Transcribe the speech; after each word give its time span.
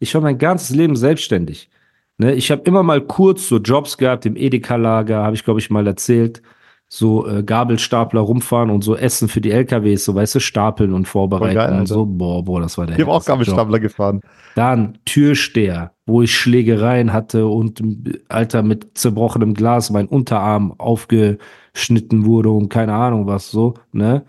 Ich 0.00 0.14
war 0.14 0.20
mein 0.20 0.38
ganzes 0.38 0.74
Leben 0.74 0.96
selbstständig. 0.96 1.70
Ne, 2.18 2.34
ich 2.34 2.50
habe 2.50 2.62
immer 2.64 2.82
mal 2.82 3.00
kurz 3.00 3.48
so 3.48 3.58
Jobs 3.58 3.96
gehabt 3.96 4.26
im 4.26 4.36
Edeka-Lager, 4.36 5.22
habe 5.22 5.36
ich 5.36 5.44
glaube 5.44 5.60
ich 5.60 5.70
mal 5.70 5.86
erzählt. 5.86 6.42
So 6.92 7.26
äh, 7.26 7.44
Gabelstapler 7.44 8.20
rumfahren 8.20 8.68
und 8.68 8.82
so 8.82 8.96
Essen 8.96 9.28
für 9.28 9.40
die 9.40 9.52
LKWs, 9.52 10.04
so 10.04 10.14
weißt 10.16 10.34
du, 10.34 10.40
stapeln 10.40 10.92
und 10.92 11.06
vorbereiten 11.06 11.54
geil, 11.54 11.80
und 11.80 11.86
so. 11.86 12.04
Boah, 12.04 12.44
boah, 12.44 12.60
das 12.60 12.76
war 12.76 12.86
der 12.86 12.96
Ich 12.96 13.02
habe 13.02 13.12
auch 13.12 13.24
härteste 13.24 13.30
Job. 13.32 13.38
Gabelstapler 13.38 13.78
gefahren. 13.78 14.20
Dann 14.56 14.98
Türsteher, 15.04 15.92
wo 16.04 16.20
ich 16.20 16.34
Schlägereien 16.36 17.12
hatte 17.12 17.46
und 17.46 17.80
Alter 18.28 18.64
mit 18.64 18.98
zerbrochenem 18.98 19.54
Glas 19.54 19.90
mein 19.90 20.08
Unterarm 20.08 20.74
aufgeschnitten 20.78 22.24
wurde 22.24 22.50
und 22.50 22.70
keine 22.70 22.94
Ahnung 22.94 23.26
was 23.26 23.50
so, 23.50 23.74
ne? 23.92 24.24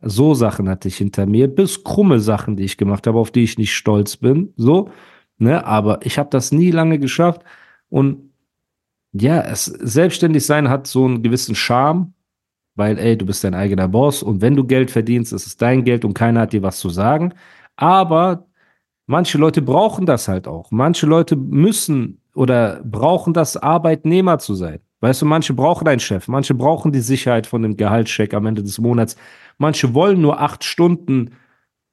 So 0.00 0.34
Sachen 0.34 0.68
hatte 0.68 0.88
ich 0.88 0.96
hinter 0.96 1.26
mir, 1.26 1.48
bis 1.48 1.84
krumme 1.84 2.20
Sachen, 2.20 2.56
die 2.56 2.64
ich 2.64 2.76
gemacht 2.76 3.06
habe, 3.06 3.18
auf 3.18 3.30
die 3.30 3.44
ich 3.44 3.58
nicht 3.58 3.74
stolz 3.74 4.16
bin, 4.16 4.52
so, 4.56 4.90
ne? 5.38 5.64
Aber 5.64 6.04
ich 6.04 6.18
habe 6.18 6.30
das 6.30 6.52
nie 6.52 6.70
lange 6.70 6.98
geschafft 6.98 7.42
und 7.88 8.30
ja, 9.12 9.40
es 9.40 9.64
selbstständig 9.66 10.44
sein 10.44 10.68
hat 10.68 10.86
so 10.86 11.04
einen 11.04 11.22
gewissen 11.22 11.54
Charme, 11.54 12.12
weil 12.74 12.98
ey, 12.98 13.16
du 13.16 13.26
bist 13.26 13.44
dein 13.44 13.54
eigener 13.54 13.88
Boss 13.88 14.22
und 14.22 14.42
wenn 14.42 14.56
du 14.56 14.64
Geld 14.64 14.90
verdienst, 14.90 15.32
ist 15.32 15.46
es 15.46 15.56
dein 15.56 15.84
Geld 15.84 16.04
und 16.04 16.14
keiner 16.14 16.42
hat 16.42 16.52
dir 16.52 16.62
was 16.62 16.78
zu 16.78 16.90
sagen. 16.90 17.32
Aber 17.76 18.46
manche 19.06 19.38
Leute 19.38 19.62
brauchen 19.62 20.06
das 20.06 20.28
halt 20.28 20.46
auch. 20.46 20.70
Manche 20.70 21.06
Leute 21.06 21.36
müssen 21.36 22.20
oder 22.34 22.82
brauchen 22.84 23.32
das, 23.32 23.56
Arbeitnehmer 23.56 24.38
zu 24.38 24.54
sein. 24.54 24.80
Weißt 25.00 25.22
du, 25.22 25.26
manche 25.26 25.54
brauchen 25.54 25.88
einen 25.88 26.00
Chef, 26.00 26.28
manche 26.28 26.54
brauchen 26.54 26.92
die 26.92 27.00
Sicherheit 27.00 27.46
von 27.46 27.62
dem 27.62 27.76
Gehaltscheck 27.76 28.34
am 28.34 28.46
Ende 28.46 28.62
des 28.62 28.78
Monats. 28.78 29.16
Manche 29.58 29.94
wollen 29.94 30.20
nur 30.20 30.40
acht 30.40 30.64
Stunden 30.64 31.32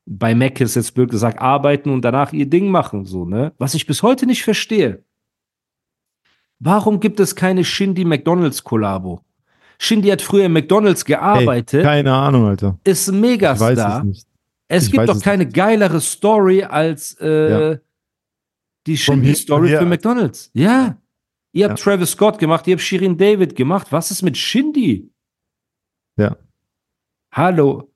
bei 0.05 0.35
Mac 0.35 0.59
ist 0.61 0.75
jetzt 0.75 0.93
blöd 0.93 1.09
gesagt 1.11 1.39
arbeiten 1.39 1.89
und 1.89 2.01
danach 2.03 2.33
ihr 2.33 2.45
Ding 2.49 2.69
machen, 2.69 3.05
so, 3.05 3.25
ne? 3.25 3.53
Was 3.57 3.73
ich 3.73 3.85
bis 3.85 4.03
heute 4.03 4.25
nicht 4.25 4.43
verstehe. 4.43 5.03
Warum 6.59 6.99
gibt 6.99 7.19
es 7.19 7.35
keine 7.35 7.63
Shindy 7.63 8.05
McDonalds 8.05 8.63
Kollabo? 8.63 9.21
Shindy 9.79 10.09
hat 10.09 10.21
früher 10.21 10.45
in 10.45 10.53
McDonalds 10.53 11.03
gearbeitet, 11.03 11.79
Ey, 11.79 11.83
keine 11.83 12.13
Ahnung, 12.13 12.45
Alter. 12.47 12.79
ist 12.83 13.07
ein 13.09 13.15
Ich 13.15 13.21
weiß 13.21 13.29
Megastar. 13.31 13.97
es 13.99 14.03
nicht. 14.05 14.27
Es 14.69 14.85
Ich 14.85 14.91
gibt 14.91 15.09
doch 15.09 15.21
keine 15.21 15.47
geilere 15.47 15.99
Story 15.99 16.63
als 16.63 17.17
äh, 17.19 17.71
Ja. 17.73 17.79
die 18.87 18.97
Shindy-Story 18.97 19.69
Hin- 19.69 19.79
für. 19.79 19.85
McDonalds. 19.85 20.51
Ja. 20.53 20.97
Ihr 21.51 21.69
habt 21.69 21.79
Ja. 21.79 21.83
Travis 21.83 22.11
Scott 22.11 22.39
gemacht, 22.39 22.65
ihr 22.67 22.73
habt 22.75 22.81
Shirin 22.81 23.17
David 23.17 23.55
gemacht. 23.55 23.87
Was 23.91 24.09
ist 24.11 24.21
mit 24.21 24.37
Shindy? 24.37 25.11
Ja. 26.17 26.37
Hallo, 27.31 27.91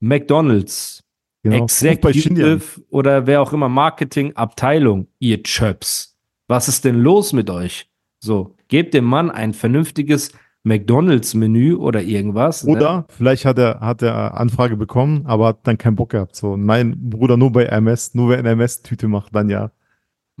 McDonalds, 0.00 1.01
Genau. 1.42 1.64
Executive 1.64 2.60
oder 2.90 3.26
wer 3.26 3.42
auch 3.42 3.52
immer, 3.52 3.68
Marketing-Abteilung, 3.68 5.08
ihr 5.18 5.42
Chöps. 5.42 6.16
Was 6.46 6.68
ist 6.68 6.84
denn 6.84 7.00
los 7.00 7.32
mit 7.32 7.50
euch? 7.50 7.88
So, 8.20 8.54
gebt 8.68 8.94
dem 8.94 9.04
Mann 9.04 9.30
ein 9.30 9.52
vernünftiges 9.52 10.30
McDonalds-Menü 10.64 11.74
oder 11.74 12.02
irgendwas. 12.02 12.64
ne? 12.64 12.72
Oder 12.72 13.06
vielleicht 13.08 13.44
hat 13.44 13.58
er, 13.58 13.80
hat 13.80 14.02
er 14.02 14.38
Anfrage 14.38 14.76
bekommen, 14.76 15.22
aber 15.26 15.48
hat 15.48 15.66
dann 15.66 15.78
keinen 15.78 15.96
Bock 15.96 16.10
gehabt. 16.10 16.36
So, 16.36 16.56
mein 16.56 17.10
Bruder 17.10 17.36
nur 17.36 17.50
bei 17.50 17.64
MS, 17.64 18.14
nur 18.14 18.30
wenn 18.30 18.44
er 18.46 18.52
MS-Tüte 18.52 19.08
macht, 19.08 19.34
dann 19.34 19.48
ja. 19.48 19.72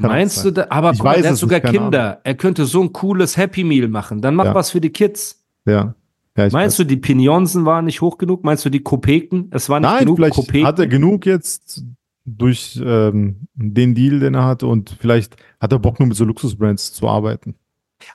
Kann 0.00 0.10
Meinst 0.10 0.44
du, 0.44 0.50
da, 0.50 0.66
aber 0.70 0.92
Ich 0.92 0.98
guck 0.98 1.06
weiß 1.06 1.22
der 1.22 1.30
hat 1.32 1.36
sogar 1.38 1.60
Kinder. 1.60 2.20
Er 2.24 2.34
könnte 2.34 2.64
so 2.64 2.80
ein 2.82 2.92
cooles 2.92 3.36
Happy 3.36 3.62
Meal 3.62 3.88
machen. 3.88 4.20
Dann 4.22 4.34
mach 4.34 4.46
Ja. 4.46 4.54
was 4.54 4.70
für 4.70 4.80
die 4.80 4.90
Kids. 4.90 5.44
Ja. 5.66 5.94
Ja 6.36 6.46
ich 6.46 6.52
Meinst 6.52 6.78
du, 6.78 6.84
die 6.84 6.96
Pinionsen 6.96 7.64
waren 7.64 7.84
nicht 7.84 8.00
hoch 8.00 8.18
genug? 8.18 8.44
Meinst 8.44 8.64
du, 8.64 8.70
die 8.70 8.82
Kopeken? 8.82 9.48
Es 9.50 9.68
war 9.68 9.80
nicht 9.80 9.90
Nein, 9.90 10.00
genug 10.00 10.16
vielleicht 10.16 10.34
Kopeken. 10.34 10.66
hat 10.66 10.78
er 10.78 10.86
genug 10.86 11.26
jetzt 11.26 11.84
durch 12.24 12.80
ähm, 12.84 13.48
den 13.54 13.94
Deal, 13.94 14.20
den 14.20 14.34
er 14.34 14.44
hatte 14.44 14.66
und 14.66 14.96
vielleicht 15.00 15.36
hat 15.60 15.72
er 15.72 15.78
Bock 15.78 15.98
nur 15.98 16.06
mit 16.08 16.16
so 16.16 16.24
Luxusbrands 16.24 16.92
zu 16.92 17.08
arbeiten. 17.08 17.56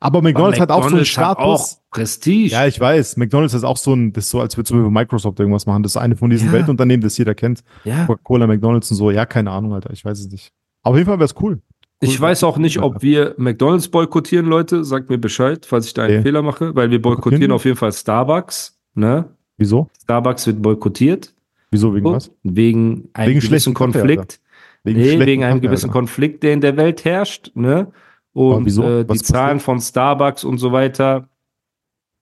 Aber 0.02 0.18
Aber 0.18 0.22
McDonalds, 0.22 0.60
hat 0.60 0.70
auch 0.70 0.84
so 0.84 0.96
einen 0.96 0.98
McDonald's 0.98 1.18
hat 1.18 1.38
Status. 1.38 1.78
Auch 1.78 1.92
Prestige. 1.92 2.52
Ja, 2.52 2.68
ich 2.68 2.78
weiß. 2.80 3.16
McDonalds 3.18 3.54
ist 3.54 3.64
auch 3.64 3.78
so 3.78 3.94
ein, 3.94 4.12
das 4.12 4.26
ist 4.26 4.32
so, 4.32 4.42
als 4.42 4.58
würde 4.58 4.68
zum 4.68 4.80
Beispiel 4.80 4.92
Microsoft 4.92 5.40
irgendwas 5.40 5.66
machen. 5.66 5.82
Das 5.84 5.94
ist 5.94 5.98
eine 5.98 6.16
von 6.18 6.30
diesen 6.30 6.48
Ja. 6.48 6.54
Weltunternehmen, 6.54 7.02
das 7.02 7.18
jeder 7.18 7.36
kennt. 7.36 7.64
ja. 7.86 8.06
Coca-Cola, 8.06 8.48
McDonalds 8.48 8.92
und 8.92 8.98
so. 8.98 9.12
Ja, 9.12 9.26
keine 9.26 9.52
Ahnung, 9.52 9.74
Alter. 9.74 9.92
Ich 9.92 10.04
weiß 10.04 10.20
es 10.20 10.30
nicht. 10.30 10.52
Auf 10.84 10.96
jeden 10.96 11.06
Fall 11.08 11.20
wäre 11.20 11.26
es 11.26 11.36
cool. 11.42 11.62
Ich 12.00 12.20
weiß 12.20 12.44
auch 12.44 12.58
nicht, 12.58 12.80
ob 12.80 13.02
wir 13.02 13.34
McDonalds 13.38 13.88
boykottieren, 13.88 14.46
Leute. 14.46 14.84
Sagt 14.84 15.10
mir 15.10 15.18
Bescheid, 15.18 15.66
falls 15.66 15.88
ich 15.88 15.94
da 15.94 16.04
einen 16.04 16.16
Okay. 16.16 16.24
Fehler 16.24 16.42
mache, 16.44 16.76
weil 16.76 16.92
wir 16.92 17.02
boykottieren 17.02 17.52
auf 17.52 17.66
jeden 17.66 17.78
Fall 17.78 17.92
Starbucks. 17.92 18.78
Ne? 18.94 19.26
Wieso? 19.58 19.90
Starbucks 20.04 20.46
wird 20.48 20.62
boykottiert. 20.62 21.34
Wieso 21.72 21.94
wegen 21.96 22.06
was? 22.06 22.32
Wegen 22.44 23.10
einem 23.14 23.30
Wegen 23.30 23.40
gewissen 23.40 23.48
schlechten 23.48 23.74
Kaffee, 23.74 23.92
Konflikt. 24.00 24.40
Wegen 24.84 25.00
nee, 25.00 25.20
wegen 25.20 25.44
einem 25.44 25.56
Kaffee, 25.56 25.68
gewissen 25.68 25.90
Alter. 25.90 26.00
Konflikt, 26.00 26.44
der 26.44 26.54
in 26.54 26.62
der 26.62 26.78
Welt 26.78 27.04
herrscht. 27.04 27.52
Ne? 27.56 27.92
Und 28.34 28.68
äh, 28.68 29.04
die 29.04 29.10
Was 29.10 29.24
Zahlen 29.24 29.58
passiert? 29.58 29.62
von 29.64 29.82
Starbucks 29.82 30.44
und 30.44 30.60
so 30.60 30.72
weiter. 30.72 31.28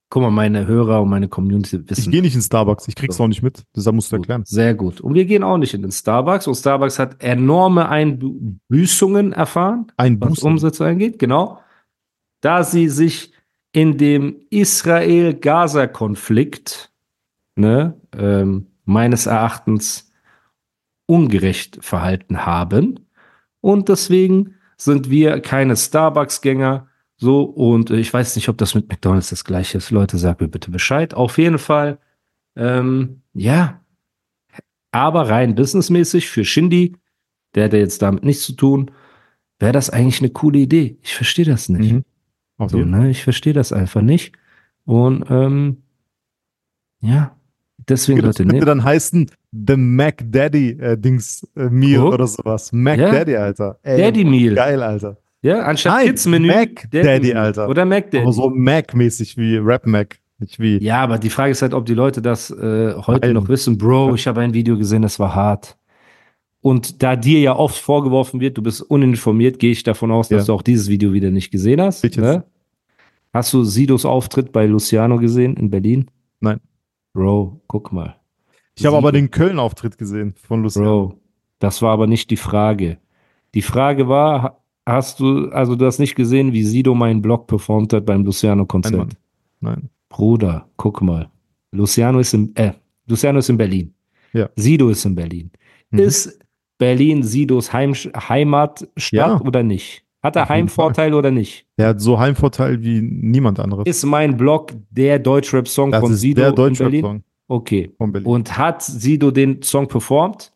Guck 0.09 0.21
mal, 0.21 0.29
meine 0.31 0.67
Hörer 0.67 1.01
und 1.01 1.09
meine 1.09 1.27
Community 1.27 1.77
Ich 1.77 1.89
wissen. 1.89 2.11
gehe 2.11 2.21
nicht 2.21 2.35
in 2.35 2.41
Starbucks. 2.41 2.87
Ich 2.87 2.93
krieg's 2.95 3.17
So. 3.17 3.23
auch 3.23 3.27
nicht 3.27 3.41
mit. 3.41 3.63
Deshalb 3.75 3.95
musst 3.95 4.11
du 4.11 4.17
Gut, 4.17 4.25
erklären. 4.25 4.43
Sehr 4.45 4.73
gut. 4.75 5.01
Und 5.01 5.15
wir 5.15 5.25
gehen 5.25 5.43
auch 5.43 5.57
nicht 5.57 5.73
in 5.73 5.81
den 5.81 5.91
Starbucks. 5.91 6.45
Und 6.47 6.55
Starbucks 6.55 6.99
hat 6.99 7.21
enorme 7.23 7.89
Einbüßungen 7.89 9.33
erfahren, 9.33 9.87
Ein 9.97 10.21
was. 10.21 10.39
Umsätze 10.39 10.85
angeht. 10.85 11.17
Genau. 11.19 11.59
Da 12.41 12.63
sie 12.63 12.87
sich 12.89 13.33
in 13.71 13.97
dem 13.97 14.35
Israel-Gaza-Konflikt 14.51 16.91
ne, 17.55 17.99
ähm, 18.17 18.67
meines 18.85 19.25
Erachtens 19.25 20.11
ungerecht 21.07 21.79
verhalten 21.81 22.45
haben. 22.45 22.99
Und 23.61 23.89
deswegen 23.89 24.53
sind 24.77 25.09
wir 25.09 25.39
keine 25.39 25.75
Starbucks-Gänger. 25.75 26.87
So, 27.25 27.41
und 27.41 27.89
äh, 27.89 27.95
ich 27.95 28.13
weiß 28.13 28.35
nicht, 28.35 28.49
ob 28.49 28.57
das 28.59 28.75
mit 28.75 28.87
McDonalds 28.87 29.31
das 29.31 29.43
gleiche 29.43 29.79
ist. 29.79 29.89
Leute, 29.89 30.19
sagt 30.19 30.41
mir 30.41 30.47
bitte 30.47 30.69
Bescheid. 30.69 31.15
Auf 31.15 31.39
jeden 31.39 31.57
Fall, 31.57 31.97
ähm, 32.55 33.23
ja. 33.33 33.81
Aber 34.91 35.27
rein 35.27 35.55
businessmäßig 35.55 36.29
für 36.29 36.45
Shindy, 36.45 36.95
der 37.55 37.63
hat 37.63 37.73
ja 37.73 37.79
jetzt 37.79 38.03
damit 38.03 38.23
nichts 38.23 38.43
zu 38.43 38.53
tun, 38.53 38.91
wäre 39.57 39.71
das 39.71 39.89
eigentlich 39.89 40.21
eine 40.21 40.29
coole 40.29 40.59
Idee. 40.59 40.99
Ich 41.01 41.15
verstehe 41.15 41.45
das 41.45 41.67
nicht. 41.67 41.93
Mhm. 41.93 42.03
So, 42.67 42.77
ne? 42.77 43.09
Ich 43.09 43.23
verstehe 43.23 43.53
das 43.53 43.73
einfach 43.73 44.03
nicht. 44.03 44.35
Und 44.85 45.25
ähm, 45.31 45.81
ja, 47.01 47.35
deswegen, 47.89 48.19
Das 48.21 48.37
Leute, 48.37 48.43
könnte 48.43 48.59
ne, 48.59 48.65
dann 48.65 48.83
heißen 48.83 49.31
The 49.51 49.77
Mac 49.77 50.23
Daddy 50.31 50.69
äh, 50.79 50.95
Dings 50.95 51.45
äh, 51.55 51.69
Meal 51.69 52.01
Guck. 52.01 52.13
oder 52.13 52.27
sowas. 52.27 52.71
Mac 52.71 52.99
Ja. 52.99 53.11
Daddy, 53.11 53.35
Alter. 53.35 53.79
Ey, 53.81 53.97
Daddy 53.97 54.23
Meal. 54.25 54.53
Geil, 54.53 54.83
Alter. 54.83 55.17
Ja, 55.45 55.59
anstatt 55.63 55.93
Nein, 55.93 56.07
Kids 56.07 56.25
Menü, 56.25 56.47
Mac 56.47 56.87
Daddy. 56.91 57.33
Alter. 57.33 57.69
Oder 57.69 57.85
Mac 57.85 58.11
Daddy. 58.11 58.23
Aber 58.23 58.33
so 58.33 58.49
Mac-mäßig 58.49 59.37
wie 59.37 59.57
Rap 59.57 59.85
Mac. 59.85 60.19
Nicht 60.39 60.59
wie. 60.59 60.83
Ja, 60.83 61.01
aber 61.01 61.17
die 61.17 61.29
Frage 61.29 61.51
ist 61.51 61.61
halt, 61.61 61.73
ob 61.73 61.85
die 61.85 61.93
Leute 61.93 62.21
das 62.21 62.49
äh, 62.51 62.93
heute 62.95 63.21
Teilen. 63.21 63.35
noch 63.35 63.47
wissen. 63.47 63.77
Bro, 63.77 64.15
ich 64.15 64.27
habe 64.27 64.41
ein 64.41 64.53
Video 64.53 64.77
gesehen, 64.77 65.01
das 65.01 65.17
war 65.19 65.33
hart. 65.33 65.77
Und 66.61 67.03
da 67.03 67.15
dir 67.15 67.39
ja 67.39 67.55
oft 67.55 67.77
vorgeworfen 67.77 68.39
wird, 68.41 68.57
du 68.57 68.63
bist 68.63 68.81
uninformiert, 68.81 69.59
gehe 69.59 69.71
ich 69.71 69.83
davon 69.83 70.11
aus, 70.11 70.29
dass 70.29 70.41
Ja. 70.41 70.45
du 70.47 70.53
auch 70.53 70.61
dieses 70.63 70.89
Video 70.89 71.13
wieder 71.13 71.29
nicht 71.31 71.51
gesehen 71.51 71.79
hast. 71.79 72.03
Ne? 72.17 72.43
Hast 73.33 73.53
du 73.53 73.63
Sidos 73.63 74.03
Auftritt 74.05 74.51
bei 74.51 74.65
Luciano 74.65 75.17
gesehen 75.17 75.55
in 75.57 75.69
Berlin? 75.69 76.09
Nein. 76.39 76.59
Bro, 77.13 77.61
guck 77.67 77.93
mal. 77.93 78.15
Ich 78.77 78.85
habe 78.85 78.97
aber 78.97 79.11
den 79.11 79.29
Köln-Auftritt 79.31 79.97
gesehen 79.97 80.33
von 80.35 80.63
Luciano. 80.63 81.07
Bro, 81.09 81.19
das 81.59 81.81
war 81.81 81.93
aber 81.93 82.07
nicht 82.07 82.29
die 82.29 82.35
Frage. 82.37 82.97
Die 83.53 83.61
Frage 83.61 84.09
war, 84.09 84.64
hast 84.85 85.19
du, 85.19 85.49
also 85.49 85.75
du 85.75 85.85
hast 85.85 85.99
nicht 85.99 86.15
gesehen, 86.15 86.53
wie 86.53 86.63
Sido 86.63 86.93
meinen 86.95 87.21
Blog 87.21 87.47
performt 87.47 87.93
hat 87.93 88.05
beim 88.05 88.17
Nein, 88.17 88.25
Luciano-Konzert? 88.25 88.95
Mann. 88.95 89.09
Nein. 89.61 89.89
Bruder, 90.09 90.67
guck 90.77 91.01
mal. 91.01 91.29
Luciano 91.71 92.19
ist 92.19 92.33
in, 92.33 92.55
äh, 92.55 92.71
Luciano 93.07 93.39
ist 93.39 93.49
in 93.49 93.57
Berlin. 93.57 93.93
Ja. 94.33 94.49
Sido 94.55 94.89
ist 94.89 95.03
in 95.05 95.15
Berlin. 95.15 95.51
Mhm. 95.91 95.99
Ist 95.99 96.39
Berlin 96.77 97.23
Sidos 97.23 97.71
Heim, 97.73 97.93
Heimatstadt 97.93 99.11
Ja. 99.11 99.41
oder 99.41 99.63
nicht? 99.63 100.03
Hat 100.21 100.35
er 100.35 100.49
Heimvorteil 100.49 101.13
oder 101.13 101.29
nicht? 101.31 101.67
Der 101.77 101.89
hat 101.89 102.01
so 102.01 102.17
Heimvorteil 102.19 102.81
wie 102.83 102.99
niemand 103.01 103.59
anderes. 103.59 103.85
Ist 103.85 104.03
mein 104.05 104.35
Blog 104.35 104.73
der 104.89 105.19
Deutschrap-Song 105.19 105.93
von 105.93 106.13
Sido 106.15 106.41
der 106.41 106.49
in 106.49 106.55
Berlin? 106.55 106.73
Deutschrap-Song 106.73 107.23
Okay. 107.47 107.91
von 107.97 108.11
Berlin. 108.11 108.27
Und 108.27 108.57
hat 108.57 108.81
Sido 108.81 109.29
den 109.31 109.61
Song 109.61 109.87
performt? 109.87 110.51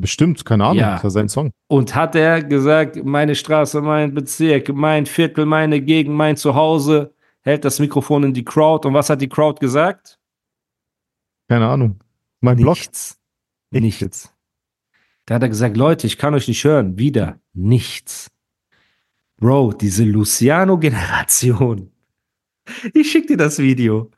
Bestimmt, 0.00 0.44
keine 0.44 0.64
Ahnung. 0.64 0.78
Ja. 0.78 0.94
Das 0.94 1.04
war 1.04 1.10
sein 1.10 1.28
Song. 1.28 1.50
Und 1.66 1.94
hat 1.94 2.14
er 2.14 2.42
gesagt, 2.42 3.04
meine 3.04 3.34
Straße, 3.34 3.80
mein 3.80 4.14
Bezirk, 4.14 4.72
mein 4.72 5.06
Viertel, 5.06 5.44
meine 5.44 5.80
Gegend, 5.80 6.14
mein 6.14 6.36
Zuhause, 6.36 7.12
hält 7.40 7.64
das 7.64 7.80
Mikrofon 7.80 8.24
in 8.24 8.34
die 8.34 8.44
Crowd. 8.44 8.86
Und 8.86 8.94
was 8.94 9.10
hat 9.10 9.20
die 9.20 9.28
Crowd 9.28 9.58
gesagt? 9.60 10.18
Keine 11.48 11.66
Ahnung. 11.66 12.00
Mein 12.40 12.56
Blog. 12.56 12.76
Nichts. 12.76 13.18
Nichts. 13.70 14.32
Da 15.26 15.34
hat 15.34 15.42
er 15.42 15.48
gesagt, 15.48 15.76
Leute, 15.76 16.06
ich 16.06 16.16
kann 16.16 16.34
euch 16.34 16.46
nicht 16.46 16.62
hören. 16.64 16.96
Wieder 16.98 17.38
nichts. 17.52 18.30
Bro, 19.36 19.72
diese 19.72 20.04
Luciano-Generation. 20.04 21.90
Ich 22.94 23.10
schick 23.10 23.26
dir 23.26 23.36
das 23.36 23.58
Video. 23.58 24.10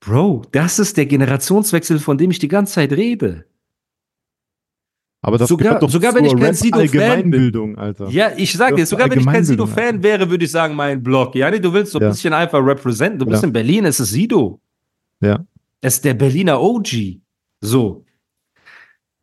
Bro, 0.00 0.42
das 0.52 0.78
ist 0.78 0.96
der 0.96 1.06
Generationswechsel, 1.06 1.98
von 1.98 2.16
dem 2.18 2.30
ich 2.30 2.38
die 2.38 2.48
ganze 2.48 2.74
Zeit 2.74 2.92
rede. 2.92 3.46
Aber 5.20 5.36
das 5.36 5.48
Sogar- 5.48 5.64
gehört 5.68 5.82
doch 5.82 5.90
sogar 5.90 6.14
wenn 6.14 6.24
ich 6.24 6.36
kein 6.36 6.54
Sido-Fan 6.54 7.30
bin. 7.30 7.76
Alter. 7.76 8.08
Ja, 8.08 8.30
ich 8.36 8.52
sag 8.52 8.76
dir, 8.76 8.86
sogar 8.86 9.10
wenn 9.10 9.18
ich 9.18 9.26
kein 9.26 9.44
Sido-Fan 9.44 10.02
wäre, 10.02 10.30
würde 10.30 10.44
ich 10.44 10.50
sagen, 10.50 10.76
mein 10.76 11.02
Blog. 11.02 11.34
Ja, 11.34 11.50
nee, 11.50 11.58
du 11.58 11.72
willst 11.72 11.90
so 11.92 11.98
ein 11.98 12.02
Ja. 12.02 12.08
bisschen 12.10 12.32
einfach 12.32 12.64
representen. 12.64 13.18
Du 13.18 13.26
bist 13.26 13.42
Ja. 13.42 13.48
in 13.48 13.52
Berlin, 13.52 13.84
es 13.84 13.98
ist 13.98 14.10
Sido. 14.10 14.60
Ja. 15.20 15.44
Es 15.80 15.94
ist 15.94 16.04
der 16.04 16.14
Berliner 16.14 16.60
OG. 16.60 17.20
So. 17.60 18.04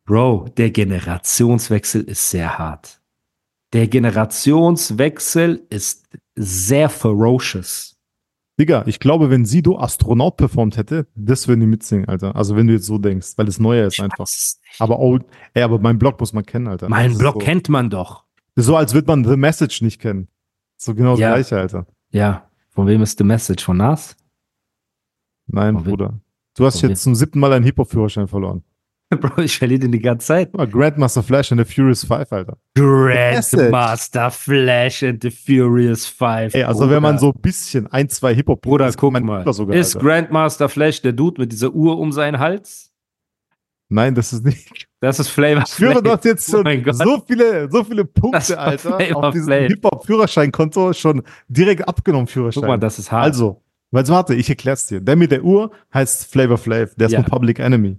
Bro, 0.04 0.50
der 0.56 0.70
Generationswechsel 0.70 2.02
ist 2.02 2.30
sehr 2.30 2.58
hart. 2.58 3.00
Der 3.72 3.88
Generationswechsel 3.88 5.62
ist 5.70 6.04
sehr 6.36 6.88
ferocious. 6.88 7.95
Digga, 8.58 8.84
ich 8.86 9.00
glaube, 9.00 9.28
wenn 9.28 9.44
Sido 9.44 9.78
Astronaut 9.78 10.36
performt 10.38 10.76
hätte, 10.78 11.06
das 11.14 11.46
würden 11.46 11.60
die 11.60 11.66
mitsingen, 11.66 12.08
Alter. 12.08 12.34
Also 12.36 12.56
wenn 12.56 12.66
du 12.66 12.72
jetzt 12.72 12.86
so 12.86 12.96
denkst, 12.98 13.34
weil 13.36 13.44
das 13.46 13.58
Neue 13.58 13.82
ist 13.84 13.94
Ich 13.98 14.02
einfach. 14.02 14.20
weiß 14.20 14.30
es 14.34 14.60
nicht. 14.62 14.80
Aber 14.80 14.98
oh, 14.98 15.18
ey, 15.52 15.62
aber 15.62 15.78
mein 15.78 15.98
Blog 15.98 16.18
muss 16.20 16.32
man 16.32 16.44
kennen, 16.46 16.66
Alter. 16.66 16.88
Mein 16.88 17.10
Das 17.10 17.18
Blog 17.18 17.34
so, 17.34 17.38
kennt 17.40 17.68
man 17.68 17.90
doch. 17.90 18.24
Das 18.54 18.64
so, 18.64 18.74
als 18.76 18.94
würde 18.94 19.08
man 19.08 19.24
The 19.24 19.36
Message 19.36 19.82
nicht 19.82 20.00
kennen. 20.00 20.28
So 20.78 20.94
genau 20.94 21.10
das 21.12 21.20
Ja. 21.20 21.34
gleiche, 21.34 21.58
Alter. 21.58 21.86
Ja. 22.10 22.48
Von 22.70 22.86
wem 22.86 23.02
ist 23.02 23.18
the 23.18 23.24
message? 23.24 23.62
Von 23.62 23.76
Nas? 23.76 24.16
Nein, 25.46 25.74
Von? 25.74 25.84
Bruder. 25.84 26.20
Du 26.56 26.64
hast 26.64 26.80
jetzt 26.80 27.02
zum 27.02 27.14
siebten 27.14 27.38
Mal 27.38 27.52
einen 27.52 27.64
Hip-Hop-Führerschein 27.66 28.28
verloren. 28.28 28.62
Bro, 29.20 29.42
ich 29.42 29.56
verliere 29.56 29.80
den 29.80 29.92
die 29.92 30.00
ganze 30.00 30.26
Zeit. 30.26 30.48
Guck 30.50 30.58
mal, 30.58 30.66
Grandmaster 30.66 31.22
Flash 31.22 31.52
and 31.52 31.64
the 31.64 31.72
Furious 31.74 32.04
Five, 32.04 32.32
Alter. 32.32 32.56
Grandmaster 32.74 34.30
Flash 34.30 35.02
and 35.04 35.22
the 35.22 35.30
Furious 35.30 36.06
Five. 36.06 36.54
Ey, 36.54 36.64
also 36.64 36.90
wenn 36.90 37.02
man 37.02 37.16
Bruder. 37.16 37.18
so 37.20 37.32
ein 37.32 37.40
bisschen 37.40 37.86
ein, 37.88 38.08
zwei 38.08 38.34
Hip-Hop 38.34 38.60
Bruder, 38.62 38.90
guck 38.96 39.12
mal. 39.12 39.20
Bruder 39.20 39.52
Sogar, 39.52 39.76
ist 39.76 39.94
Alter. 39.96 40.06
Grandmaster 40.08 40.68
Flash 40.68 41.02
der 41.02 41.12
Dude 41.12 41.40
mit 41.40 41.52
dieser 41.52 41.72
Uhr 41.72 41.98
um 41.98 42.10
seinen 42.12 42.38
Hals? 42.40 42.90
Nein, 43.88 44.16
das 44.16 44.32
ist 44.32 44.44
nicht. 44.44 44.88
Das 45.00 45.20
ist 45.20 45.28
Flavor 45.28 45.62
Ich 45.62 45.76
du 45.76 46.10
hast 46.10 46.24
jetzt 46.24 46.48
Oh 46.48 46.56
schon 46.56 46.64
mein 46.64 46.82
Gott. 46.82 46.96
so 46.96 47.22
viele, 47.24 47.70
so 47.70 47.84
viele 47.84 48.04
Das 48.04 48.12
Punkte, 48.20 48.58
Alter, 48.58 48.96
Flavor 48.98 49.24
auf 49.28 49.34
diesem. 49.34 49.52
Hip-Hop-Führerscheinkonto 49.52 50.92
schon 50.92 51.22
direkt 51.48 51.86
abgenommen, 51.86 52.26
Führerschein. 52.26 52.62
Guck 52.62 52.68
mal, 52.68 52.78
das 52.78 52.98
ist 52.98 53.12
hart. 53.12 53.24
Also, 53.26 53.62
weil 53.92 54.08
warte, 54.08 54.34
ich 54.34 54.48
erklär's 54.48 54.88
dir. 54.88 55.00
Der 55.00 55.14
mit 55.14 55.30
der 55.30 55.44
Uhr 55.44 55.70
heißt 55.94 56.26
Flavor 56.32 56.58
Flav, 56.58 56.96
der 56.96 57.06
ist 57.06 57.12
Ja. 57.12 57.22
von 57.22 57.30
Public 57.30 57.60
Enemy. 57.60 57.98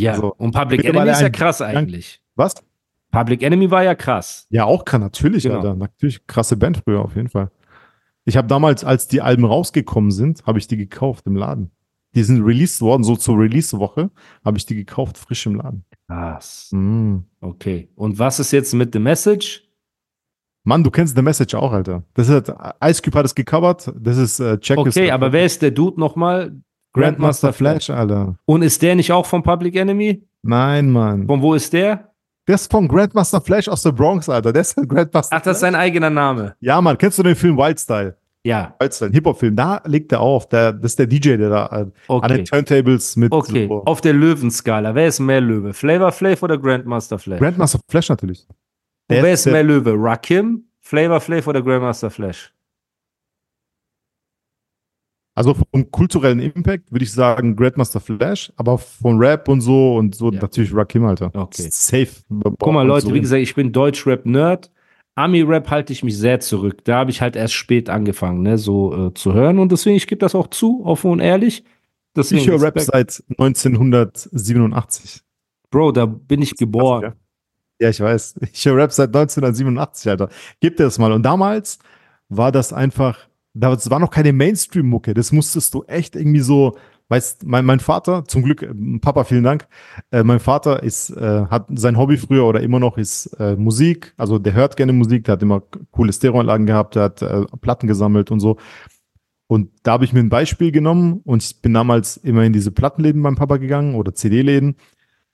Ja. 0.00 0.16
so. 0.16 0.34
Und 0.34 0.54
Public 0.54 0.84
Enemy 0.84 1.10
ist 1.10 1.20
ja 1.20 1.30
krass 1.30 1.60
eigentlich. 1.60 2.20
Was? 2.36 2.54
Public 3.10 3.42
Enemy 3.42 3.70
war 3.70 3.84
ja 3.84 3.94
krass. 3.94 4.46
Ja, 4.50 4.64
auch 4.64 4.84
kann 4.84 5.00
natürlich, 5.00 5.44
Genau. 5.44 5.56
Alter. 5.56 5.74
Natürlich 5.76 6.26
krasse 6.26 6.56
Band 6.56 6.82
früher 6.84 7.00
auf 7.00 7.14
jeden 7.14 7.28
Fall. 7.28 7.50
Ich 8.24 8.36
habe 8.36 8.48
damals, 8.48 8.84
als 8.84 9.06
die 9.06 9.20
Alben 9.20 9.44
rausgekommen 9.44 10.10
sind, 10.10 10.44
habe 10.46 10.58
ich 10.58 10.66
die 10.66 10.76
gekauft 10.76 11.26
im 11.26 11.36
Laden. 11.36 11.70
Die 12.14 12.22
sind 12.22 12.42
released 12.42 12.80
worden, 12.80 13.02
so 13.02 13.16
zur 13.16 13.38
Release-Woche, 13.38 14.10
habe 14.44 14.56
ich 14.56 14.66
die 14.66 14.76
gekauft, 14.76 15.18
frisch 15.18 15.46
im 15.46 15.56
Laden. 15.56 15.84
Krass. 16.06 16.68
Mm. 16.72 17.18
Okay. 17.40 17.88
Und 17.96 18.18
was 18.18 18.38
ist 18.38 18.52
jetzt 18.52 18.72
mit 18.72 18.92
The 18.92 19.00
Message? 19.00 19.64
Mann, 20.62 20.82
du 20.82 20.90
kennst 20.90 21.14
The 21.16 21.22
Message 21.22 21.54
auch, 21.54 21.72
Alter. 21.72 22.04
Das 22.14 22.28
ist, 22.28 22.52
Ice 22.82 23.02
Cube 23.02 23.18
hat 23.18 23.26
es 23.26 23.34
gecovert, 23.34 23.92
das 24.00 24.16
ist 24.16 24.40
äh, 24.40 24.58
Check 24.58 24.78
Okay, 24.78 25.10
aber 25.10 25.32
wer 25.32 25.44
ist 25.44 25.60
der 25.60 25.72
Dude 25.72 26.00
nochmal? 26.00 26.56
Grandmaster 26.94 27.52
Flash, 27.52 27.90
Alter. 27.90 28.36
Und 28.46 28.62
ist 28.62 28.80
der 28.80 28.94
nicht 28.94 29.12
auch 29.12 29.26
von 29.26 29.42
Public 29.42 29.74
Enemy? 29.74 30.22
Nein, 30.42 30.90
Mann. 30.90 31.26
Von 31.26 31.42
wo 31.42 31.54
ist 31.54 31.72
der? 31.72 32.12
Der 32.46 32.54
ist 32.54 32.70
von 32.70 32.86
Grandmaster 32.86 33.40
Flash 33.40 33.68
aus 33.68 33.82
der 33.82 33.92
Bronx, 33.92 34.28
Alter. 34.28 34.52
Der 34.52 34.62
ist 34.62 34.76
Grandmaster 34.76 35.36
Ach, 35.36 35.42
das 35.42 35.56
ist 35.56 35.60
sein 35.60 35.74
eigener 35.74 36.10
Name. 36.10 36.54
Ja, 36.60 36.80
Mann, 36.80 36.96
kennst 36.96 37.18
du 37.18 37.22
den 37.22 37.34
Film 37.34 37.56
Wild 37.56 37.80
Style? 37.80 38.16
Ja, 38.44 38.76
Wild 38.78 38.94
Style, 38.94 39.10
Hip-Hop-Film. 39.10 39.56
Da 39.56 39.82
legt 39.86 40.12
er 40.12 40.20
auf. 40.20 40.48
Der, 40.48 40.72
das 40.72 40.92
ist 40.92 40.98
der 40.98 41.06
DJ, 41.06 41.36
der 41.36 41.48
da 41.48 41.66
äh, 41.66 41.70
an 41.70 41.92
okay. 42.06 42.36
den 42.36 42.44
Turntables 42.44 43.16
mit 43.16 43.32
Okay, 43.32 43.66
so 43.66 43.82
auf 43.84 44.00
der 44.00 44.12
Löwenskala. 44.12 44.94
Wer 44.94 45.08
ist 45.08 45.18
mehr 45.18 45.40
Löwe? 45.40 45.72
Flavor 45.72 46.12
Flav 46.12 46.42
oder 46.42 46.58
Grandmaster 46.58 47.18
Flash? 47.18 47.40
Grandmaster 47.40 47.80
Flash 47.88 48.08
natürlich. 48.08 48.46
Wer 49.08 49.32
ist 49.32 49.46
mehr 49.46 49.64
Löwe? 49.64 49.94
Rakim, 49.96 50.64
Flavor 50.80 51.20
Flav 51.20 51.48
oder 51.48 51.60
Grandmaster 51.60 52.10
Flash? 52.10 52.53
Also 55.36 55.54
vom 55.54 55.90
kulturellen 55.90 56.38
Impact 56.38 56.92
würde 56.92 57.04
ich 57.04 57.12
sagen 57.12 57.56
Grandmaster 57.56 57.98
Flash, 58.00 58.52
aber 58.56 58.78
von 58.78 59.18
Rap 59.18 59.48
und 59.48 59.60
so 59.60 59.96
und 59.96 60.14
so 60.14 60.30
Ja. 60.30 60.40
natürlich 60.40 60.74
Rakim, 60.74 61.04
Alter. 61.04 61.30
Okay. 61.34 61.68
Safe. 61.70 62.08
Guck 62.60 62.72
mal, 62.72 62.86
Leute, 62.86 63.12
wie 63.12 63.20
gesagt, 63.20 63.42
ich 63.42 63.54
bin 63.54 63.72
Deutsch-Rap-Nerd. 63.72 64.70
Ami-Rap 65.16 65.70
halte 65.70 65.92
ich 65.92 66.02
mich 66.04 66.16
sehr 66.18 66.40
zurück. 66.40 66.84
Da 66.84 66.98
habe 66.98 67.10
ich 67.10 67.20
halt 67.20 67.36
erst 67.36 67.54
spät 67.54 67.88
angefangen, 67.90 68.42
ne, 68.42 68.58
so 68.58 69.08
äh, 69.08 69.14
zu 69.14 69.32
hören. 69.32 69.58
Und 69.60 69.70
deswegen, 69.72 69.96
ich 69.96 70.06
gebe 70.06 70.18
das 70.18 70.34
auch 70.34 70.48
zu, 70.48 70.84
offen 70.84 71.10
und 71.10 71.20
ehrlich. 71.20 71.64
Deswegen, 72.16 72.40
Ich 72.40 72.48
höre 72.48 72.62
Rap 72.62 72.78
seit 72.80 73.22
1987. 73.38 75.20
Bro, 75.70 75.92
da 75.92 76.06
bin 76.06 76.42
ich 76.42 76.54
geboren. 76.56 77.02
Ja. 77.02 77.12
Ja, 77.80 77.88
ich 77.90 78.00
weiß. 78.00 78.36
Ich 78.52 78.64
höre 78.66 78.76
Rap 78.76 78.92
seit 78.92 79.08
1987, 79.08 80.10
Alter. 80.10 80.28
Gib 80.60 80.76
dir 80.76 80.84
das 80.84 80.98
mal. 80.98 81.12
Und 81.12 81.22
damals 81.24 81.78
war 82.28 82.52
das 82.52 82.72
einfach, 82.72 83.18
das 83.54 83.90
war 83.90 84.00
noch 84.00 84.10
keine 84.10 84.32
Mainstream-Mucke. 84.32 85.14
Das 85.14 85.32
musstest 85.32 85.74
du 85.74 85.84
echt 85.84 86.16
irgendwie 86.16 86.40
so, 86.40 86.76
weißt, 87.08 87.46
mein, 87.46 87.64
mein 87.64 87.80
Vater, 87.80 88.24
zum 88.26 88.42
Glück, 88.42 88.62
äh, 88.62 88.98
Papa, 89.00 89.24
vielen 89.24 89.44
Dank. 89.44 89.68
Äh, 90.10 90.24
mein 90.24 90.40
Vater 90.40 90.82
ist, 90.82 91.10
äh, 91.10 91.46
hat 91.46 91.66
sein 91.70 91.96
Hobby 91.96 92.16
früher 92.16 92.44
oder 92.44 92.60
immer 92.60 92.80
noch 92.80 92.98
ist 92.98 93.26
äh, 93.38 93.56
Musik. 93.56 94.12
Also 94.16 94.38
der 94.38 94.54
hört 94.54 94.76
gerne 94.76 94.92
Musik, 94.92 95.24
der 95.24 95.34
hat 95.34 95.42
immer 95.42 95.62
coole 95.92 96.12
Stereoanlagen 96.12 96.66
gehabt, 96.66 96.96
der 96.96 97.04
hat 97.04 97.22
äh, 97.22 97.44
Platten 97.60 97.86
gesammelt 97.86 98.30
und 98.30 98.40
so. 98.40 98.56
Und 99.46 99.70
da 99.82 99.92
habe 99.92 100.04
ich 100.04 100.12
mir 100.12 100.20
ein 100.20 100.30
Beispiel 100.30 100.72
genommen 100.72 101.20
und 101.24 101.42
ich 101.42 101.60
bin 101.60 101.74
damals 101.74 102.16
immer 102.16 102.44
in 102.44 102.52
diese 102.52 102.72
Plattenläden 102.72 103.22
beim 103.22 103.36
Papa 103.36 103.58
gegangen 103.58 103.94
oder 103.94 104.14
CD-Läden 104.14 104.76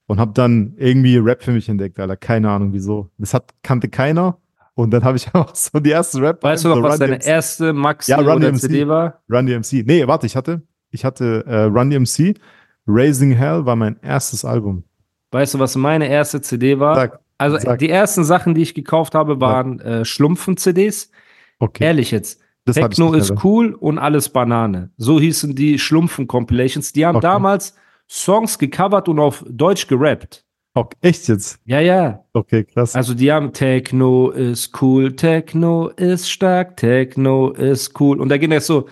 und 0.06 0.18
habe 0.18 0.32
dann 0.34 0.74
irgendwie 0.76 1.16
Rap 1.16 1.42
für 1.42 1.52
mich 1.52 1.68
entdeckt, 1.68 2.00
Alter. 2.00 2.16
Keine 2.16 2.50
Ahnung 2.50 2.72
wieso. 2.72 3.10
Das 3.16 3.32
hat, 3.32 3.54
kannte 3.62 3.88
keiner. 3.88 4.38
Und 4.74 4.90
dann 4.92 5.04
habe 5.04 5.16
ich 5.16 5.26
auch 5.34 5.54
so 5.54 5.78
die 5.80 5.90
erste 5.90 6.20
Rap. 6.22 6.42
Weißt 6.42 6.64
du 6.64 6.68
noch, 6.68 6.76
so 6.76 6.82
was 6.82 6.98
deine 6.98 7.24
erste 7.24 7.72
Maxi 7.72 8.10
Ja, 8.10 8.18
Run 8.18 8.26
oder 8.36 8.50
DMC. 8.50 8.60
CD 8.60 8.88
war? 8.88 9.20
Run 9.30 9.46
DMC. 9.46 9.84
Nee, 9.86 10.06
warte, 10.06 10.26
ich 10.26 10.36
hatte, 10.36 10.62
ich 10.90 11.04
hatte 11.04 11.44
äh, 11.46 11.62
Run 11.64 11.90
DMC. 11.90 12.34
Raising 12.86 13.32
Hell 13.32 13.66
war 13.66 13.76
mein 13.76 13.96
erstes 14.02 14.44
Album. 14.44 14.84
Weißt 15.32 15.54
du, 15.54 15.58
was 15.58 15.76
meine 15.76 16.08
erste 16.08 16.40
CD 16.40 16.78
war? 16.78 16.94
Sag, 16.96 17.20
also 17.38 17.58
sag. 17.58 17.78
die 17.78 17.90
ersten 17.90 18.24
Sachen, 18.24 18.54
die 18.54 18.62
ich 18.62 18.74
gekauft 18.74 19.14
habe, 19.14 19.40
waren 19.40 19.80
äh, 19.80 20.04
Schlumpfen-CDs. 20.04 21.10
okay. 21.60 21.84
Ehrlich 21.84 22.10
jetzt. 22.10 22.40
das 22.64 22.76
Techno 22.76 23.12
ist 23.14 23.30
mehr. 23.30 23.44
cool 23.44 23.74
und 23.74 23.98
alles 23.98 24.28
Banane. 24.30 24.90
So 24.96 25.20
hießen 25.20 25.54
die 25.54 25.78
Schlumpfen-Compilations. 25.78 26.92
Die 26.92 27.06
haben 27.06 27.16
Okay. 27.16 27.26
damals 27.26 27.74
Songs 28.08 28.58
gecovert 28.58 29.08
und 29.08 29.18
auf 29.20 29.44
Deutsch 29.48 29.86
gerappt. 29.86 30.44
Okay, 30.74 30.96
echt 31.00 31.28
jetzt? 31.28 31.58
Ja, 31.64 31.80
ja. 31.80 32.24
Okay, 32.32 32.64
krass. 32.64 32.94
Also 32.94 33.14
die 33.14 33.30
haben 33.32 33.52
Techno 33.52 34.30
ist 34.30 34.80
cool, 34.80 35.14
Techno 35.16 35.88
ist 35.88 36.30
stark, 36.30 36.76
Techno 36.76 37.50
ist 37.50 38.00
cool. 38.00 38.20
Und 38.20 38.28
da 38.28 38.36
ging 38.38 38.52
es 38.52 38.66
so, 38.66 38.86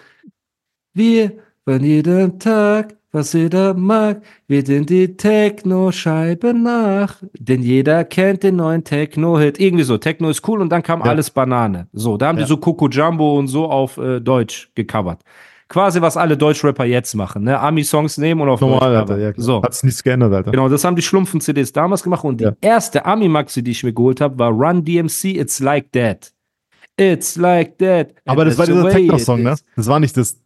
wir 0.93 1.33
von 1.65 1.83
jedem 1.85 2.39
Tag, 2.41 2.97
was 3.13 3.33
jeder 3.33 3.75
mag, 3.75 4.23
wird 4.49 4.69
in 4.69 4.87
die 4.87 5.17
Techno-Scheibe 5.17 6.53
nach. 6.53 7.23
Denn 7.39 7.63
jeder 7.63 8.05
kennt 8.05 8.43
den 8.43 8.57
neuen 8.57 8.83
Techno-Hit. 8.83 9.61
Irgendwie 9.61 9.85
so, 9.85 9.99
Techno 9.99 10.31
ist 10.31 10.47
cool 10.49 10.61
und 10.61 10.71
dann 10.71 10.83
kam 10.83 11.01
Ja. 11.01 11.07
alles 11.07 11.31
Banane. 11.31 11.89
So, 11.93 12.17
da 12.17 12.27
haben 12.29 12.39
Ja. 12.39 12.45
die 12.45 12.49
so 12.49 12.57
Coco 12.57 12.89
Jumbo 12.89 13.39
und 13.39 13.47
so 13.49 13.67
auf 13.71 13.99
äh, 13.99 14.21
Deutsch 14.21 14.71
gecovert. 14.75 15.23
Quasi, 15.69 16.01
was 16.01 16.17
alle 16.17 16.37
Deutschrapper 16.37 16.87
jetzt 16.87 17.15
machen, 17.15 17.45
ne? 17.45 17.61
Ami-Songs 17.61 18.17
nehmen 18.17 18.41
und 18.41 18.49
auf 18.49 18.61
Normal, 18.61 18.79
Deutsch 18.81 19.11
Alter. 19.11 19.19
Ja, 19.19 19.33
so. 19.37 19.63
Hat 19.63 19.75
sich 19.75 19.85
nichts 19.85 20.03
geändert, 20.03 20.33
Alter. 20.33 20.51
Genau, 20.51 20.69
das 20.71 20.83
haben 20.85 20.97
die 20.97 21.03
Schlumpfen-CDs 21.03 21.73
damals 21.73 22.03
gemacht 22.03 22.25
und 22.25 22.41
die 22.41 22.45
Ja. 22.45 22.53
erste 22.63 23.05
Ami-Maxi, 23.05 23.63
die 23.63 23.73
ich 23.73 23.85
mir 23.85 23.93
geholt 23.93 24.21
habe, 24.23 24.39
war 24.39 24.51
Run 24.51 24.83
DMC, 24.85 25.37
It's 25.39 25.61
Like 25.61 25.93
That. 25.93 26.33
It's 26.99 27.37
Like 27.37 27.77
That. 27.79 28.15
Aber 28.25 28.47
das 28.47 28.57
war 28.57 28.65
dieser 28.67 28.89
Techno-Song, 28.89 29.43
ne? 29.43 29.57
Das 29.77 29.87
war 29.87 30.01
nicht 30.01 30.17
das. 30.17 30.41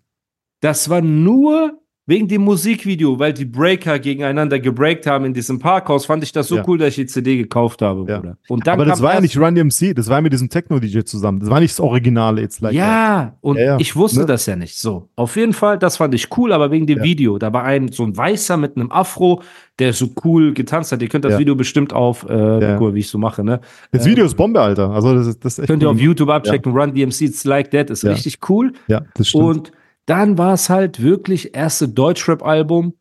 Das 0.60 0.88
war 0.90 1.00
nur 1.00 1.78
Wegen 2.04 2.26
dem 2.26 2.42
Musikvideo, 2.42 3.16
weil 3.20 3.32
die 3.32 3.44
Breaker 3.44 3.96
gegeneinander 4.00 4.58
gebreakt 4.58 5.06
haben 5.06 5.24
in 5.24 5.32
diesem 5.34 5.60
Parkhaus, 5.60 6.04
fand 6.04 6.24
ich 6.24 6.32
das 6.32 6.48
so 6.48 6.56
Ja. 6.56 6.64
cool, 6.66 6.76
dass 6.78 6.88
ich 6.88 6.94
die 6.96 7.06
CD 7.06 7.36
gekauft 7.36 7.80
habe, 7.80 8.04
Ja. 8.10 8.18
Bruder. 8.18 8.36
Und 8.48 8.66
dann 8.66 8.74
Aber 8.74 8.84
das 8.86 9.00
war 9.00 9.14
ja 9.14 9.20
nicht 9.20 9.38
Run 9.38 9.54
DMC, 9.54 9.94
das 9.94 10.08
war 10.08 10.20
mit 10.20 10.32
diesem 10.32 10.48
Techno-DJ 10.48 11.04
zusammen. 11.04 11.38
Das 11.38 11.48
war 11.48 11.60
nicht 11.60 11.70
das 11.72 11.78
Originale 11.78 12.42
It's 12.42 12.60
Like 12.60 12.72
That. 12.72 12.78
Ja, 12.80 13.36
und 13.40 13.56
Ja, 13.56 13.76
ich 13.78 13.94
wusste 13.94 14.20
Ne? 14.20 14.26
das 14.26 14.46
ja 14.46 14.56
nicht. 14.56 14.76
So, 14.78 15.10
auf 15.14 15.36
jeden 15.36 15.52
Fall, 15.52 15.78
das 15.78 15.96
fand 15.98 16.12
ich 16.14 16.36
cool, 16.36 16.52
aber 16.52 16.72
wegen 16.72 16.86
dem. 16.86 17.02
Video, 17.04 17.38
da 17.38 17.52
war 17.52 17.62
ein 17.64 17.92
so 17.92 18.02
ein 18.02 18.16
Weißer 18.16 18.56
mit 18.56 18.76
einem 18.76 18.90
Afro, 18.90 19.40
der 19.78 19.92
so 19.92 20.08
cool 20.24 20.52
getanzt 20.54 20.90
hat. 20.92 21.02
Ihr 21.02 21.08
könnt 21.08 21.24
das. 21.24 21.38
Video 21.38 21.54
bestimmt 21.54 21.92
auf, 21.92 22.26
äh, 22.28 22.34
mal, 22.34 22.94
wie 22.94 22.98
ich 23.00 23.08
so 23.08 23.16
mache, 23.18 23.42
ne? 23.44 23.60
Das 23.92 24.04
Video 24.06 24.24
ist 24.24 24.34
Bombe, 24.36 24.60
Alter. 24.60 24.90
Also 24.90 25.14
das 25.14 25.28
ist, 25.28 25.44
das 25.44 25.54
ist 25.54 25.58
echt 25.60 25.68
Könnt 25.68 25.82
ihr 25.82 25.88
cool. 25.88 25.94
auf 25.94 26.00
YouTube 26.00 26.30
abchecken, 26.30 26.72
Run 26.72 26.94
DMC, 26.94 27.22
it's 27.26 27.44
like 27.44 27.70
that, 27.70 27.90
ist 27.90 28.04
richtig 28.04 28.38
cool. 28.48 28.72
Ja, 28.88 29.02
das 29.14 29.28
stimmt. 29.28 29.44
Und 29.44 29.72
dann 30.06 30.38
war 30.38 30.54
es 30.54 30.68
halt 30.68 31.02
wirklich, 31.02 31.54
erste 31.54 31.88
Deutschrap-Album 31.88 32.94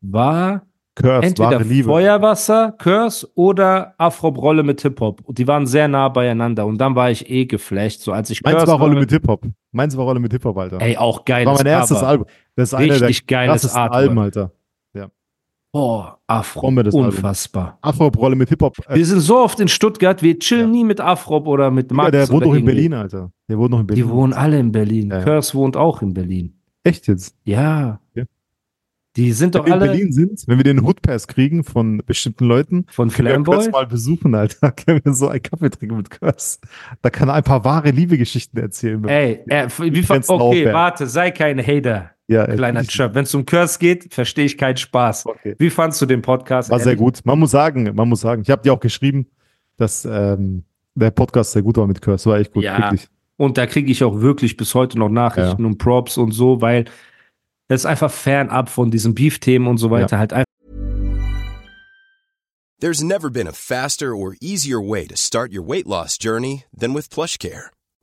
war 0.00 0.66
Curse, 0.94 1.26
entweder. 1.26 1.60
Feuerwasser, 1.84 2.72
Curse 2.78 3.28
oder 3.34 3.94
Afro-Rolle 3.98 4.62
mit 4.62 4.80
Hip-Hop. 4.82 5.22
Und 5.24 5.38
die 5.38 5.48
waren 5.48 5.66
sehr 5.66 5.88
nah 5.88 6.08
beieinander. 6.08 6.66
Und 6.66 6.78
dann 6.78 6.94
war 6.94 7.10
ich 7.10 7.28
eh 7.28 7.46
geflasht, 7.46 8.00
so 8.00 8.12
als 8.12 8.30
ich 8.30 8.42
Meins 8.42 8.56
Curse 8.56 8.68
war 8.72 8.78
Rolle 8.78 9.00
mit 9.00 9.10
Hip-Hop. 9.10 9.46
Meins 9.72 9.96
war 9.96 10.04
Rolle 10.04 10.20
mit 10.20 10.32
Hip-Hop, 10.32 10.56
Alter. 10.56 10.80
Ey, 10.80 10.96
auch 10.96 11.24
geil. 11.24 11.44
das 11.44 11.58
war 11.58 11.64
mein 11.64 11.72
erstes 11.72 12.02
Album. 12.02 12.26
Das 12.54 12.68
ist 12.68 12.74
einer 12.74 12.98
der 12.98 13.08
Richtig 13.08 13.26
geiles. 13.26 13.74
Alben, 13.74 14.18
Alter. 14.18 14.52
Boah, 15.74 16.20
Afro. 16.28 16.68
Unfassbar. 16.68 17.78
Afro-Rolle 17.82 18.36
mit 18.36 18.48
Hip-Hop. 18.48 18.78
Äh, 18.88 18.94
Wir 18.94 19.04
sind 19.04 19.18
so 19.18 19.38
oft 19.38 19.58
in 19.58 19.66
Stuttgart, 19.66 20.22
wir 20.22 20.38
chillen 20.38 20.70
nie 20.70 20.84
mit 20.84 21.00
Afro 21.00 21.38
oder 21.38 21.72
mit 21.72 21.90
Max. 21.90 22.12
der 22.12 22.28
wohnt 22.28 22.44
doch 22.44 22.54
in. 22.54 22.64
Berlin, 22.64 22.94
Alter. 22.94 23.32
Der 23.48 23.58
wohnt 23.58 23.72
noch 23.72 23.80
in 23.80 23.86
Berlin. 23.88 24.04
Die 24.04 24.08
wohnen 24.08 24.32
alle 24.34 24.60
in 24.60 24.70
Berlin. 24.70 25.10
Ja, 25.10 25.18
ja. 25.18 25.24
Curse 25.24 25.54
wohnt 25.54 25.76
auch 25.76 26.00
in 26.00 26.14
Berlin. 26.14 26.54
Echt 26.84 27.08
jetzt? 27.08 27.34
Ja. 27.42 27.98
Ja. 28.14 28.22
Die 29.16 29.32
sind 29.32 29.56
doch 29.56 29.64
Wenn 29.64 29.72
wir 29.72 29.76
in 29.76 29.82
alle 29.82 29.90
Berlin 29.90 30.12
sind, 30.12 30.44
wenn 30.46 30.58
wir 30.58 30.64
den 30.64 30.84
Hoodpass 30.86 31.26
kriegen 31.26 31.64
von 31.64 32.00
bestimmten 32.06 32.44
Leuten, 32.44 32.86
von 32.88 33.08
können 33.08 33.44
wir 33.44 33.52
Flamboy. 33.52 33.70
Mal 33.70 33.86
besuchen, 33.88 34.32
Alter. 34.36 34.70
Können 34.86 35.00
wir 35.02 35.12
so 35.12 35.26
einen 35.26 35.42
Kaffee 35.42 35.70
trinken 35.70 35.96
mit 35.96 36.08
Curse. 36.08 36.58
Da 37.02 37.10
kann 37.10 37.28
er 37.28 37.34
ein 37.34 37.42
paar 37.42 37.64
wahre 37.64 37.90
Liebegeschichten 37.90 38.60
erzählen. 38.60 39.04
Ey, 39.08 39.40
er, 39.48 39.68
wie, 39.80 40.04
okay, 40.04 40.20
aufwerfen. 40.28 40.72
warte, 40.72 41.06
sei 41.08 41.32
kein 41.32 41.58
Hater, 41.58 42.10
ja, 42.28 42.46
kleiner 42.46 42.84
Chub. 42.84 43.14
Wenn 43.14 43.24
es 43.24 43.34
um 43.34 43.44
Curse 43.44 43.78
geht, 43.78 44.12
verstehe 44.14 44.44
ich 44.46 44.56
keinen 44.58 44.76
Spaß. 44.76 45.26
Okay. 45.26 45.54
Wie 45.58 45.70
fandst 45.70 46.00
du 46.00 46.06
den 46.06 46.22
Podcast? 46.22 46.70
War 46.70 46.78
sehr 46.78 46.88
Ehrlich? 46.92 46.98
gut. 47.00 47.20
Man 47.24 47.38
muss 47.38 47.50
sagen, 47.50 47.90
man 47.94 48.08
muss 48.08 48.20
sagen, 48.22 48.42
ich 48.42 48.50
habe 48.50 48.62
dir 48.62 48.72
auch 48.72 48.80
geschrieben, 48.80 49.26
dass 49.76 50.04
ähm, 50.04 50.64
der 50.94 51.10
Podcast 51.10 51.52
sehr 51.52 51.62
gut 51.62 51.76
war 51.76 51.86
mit 51.86 52.00
Curse. 52.00 52.30
War 52.30 52.38
echt 52.38 52.52
gut, 52.52 52.64
Ja. 52.64 52.78
wirklich. 52.78 53.08
Und 53.36 53.58
da 53.58 53.66
kriege 53.66 53.90
ich 53.90 54.04
auch 54.04 54.20
wirklich 54.20 54.56
bis 54.56 54.74
heute 54.74 54.98
noch 54.98 55.08
Nachrichten 55.08 55.64
und 55.64 55.78
Props 55.78 56.16
und 56.18 56.30
so, 56.30 56.60
weil 56.60 56.84
das 57.68 57.80
ist 57.82 57.86
einfach 57.86 58.10
fernab 58.12 58.68
von 58.68 58.90
diesen 58.90 59.14
Beef-Themen 59.14 59.66
und 59.66 59.78
so 59.78 59.90
weiter 59.90 60.18
halt 60.18 60.32
einfach. 60.32 60.44
There's 62.80 63.02
never 63.02 63.30
been 63.30 63.48
a 63.48 63.52
faster 63.52 64.12
or 64.14 64.34
easier 64.40 64.78
way 64.78 65.06
to 65.06 65.16
start 65.16 65.52
your 65.52 65.66
weight 65.66 65.86
loss 65.86 66.18
journey 66.18 66.64
than 66.78 66.94
with 66.94 67.08
PlushCare. 67.08 67.70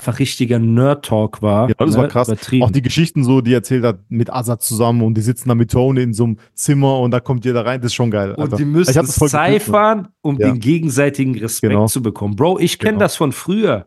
Einfach 0.00 0.20
richtiger 0.20 0.58
Nerd-Talk 0.60 1.42
war. 1.42 1.68
Ja, 1.68 1.74
das 1.76 1.92
ne? 1.96 2.02
war 2.02 2.08
krass. 2.08 2.30
Auch 2.60 2.70
die 2.70 2.82
Geschichten 2.82 3.24
so, 3.24 3.40
die 3.40 3.52
er 3.52 3.56
erzählt 3.58 3.84
hat 3.84 3.98
mit 4.08 4.32
Azad 4.32 4.62
zusammen 4.62 5.02
und 5.02 5.14
die 5.14 5.20
sitzen 5.22 5.48
da 5.48 5.54
mit 5.56 5.72
Tony 5.72 6.02
in 6.02 6.12
so 6.14 6.24
einem 6.24 6.36
Zimmer 6.54 7.00
und 7.00 7.10
da 7.10 7.18
kommt 7.18 7.44
jeder 7.44 7.66
rein, 7.66 7.80
das 7.80 7.86
ist 7.90 7.94
schon 7.94 8.10
geil. 8.10 8.30
und 8.32 8.40
Alter. 8.44 8.56
die 8.56 8.62
Ich 8.62 8.68
müssen 8.68 9.06
voll 9.06 9.28
gefühlt, 9.28 9.62
ciphern, 9.62 10.08
um 10.20 10.38
Ja. 10.38 10.48
den 10.50 10.60
gegenseitigen 10.60 11.36
Respekt 11.36 11.72
Genau. 11.72 11.86
zu 11.86 12.00
bekommen. 12.00 12.36
Bro, 12.36 12.60
ich 12.60 12.78
kenne 12.78 12.92
Genau. 12.92 13.00
das 13.04 13.16
von 13.16 13.32
früher. 13.32 13.86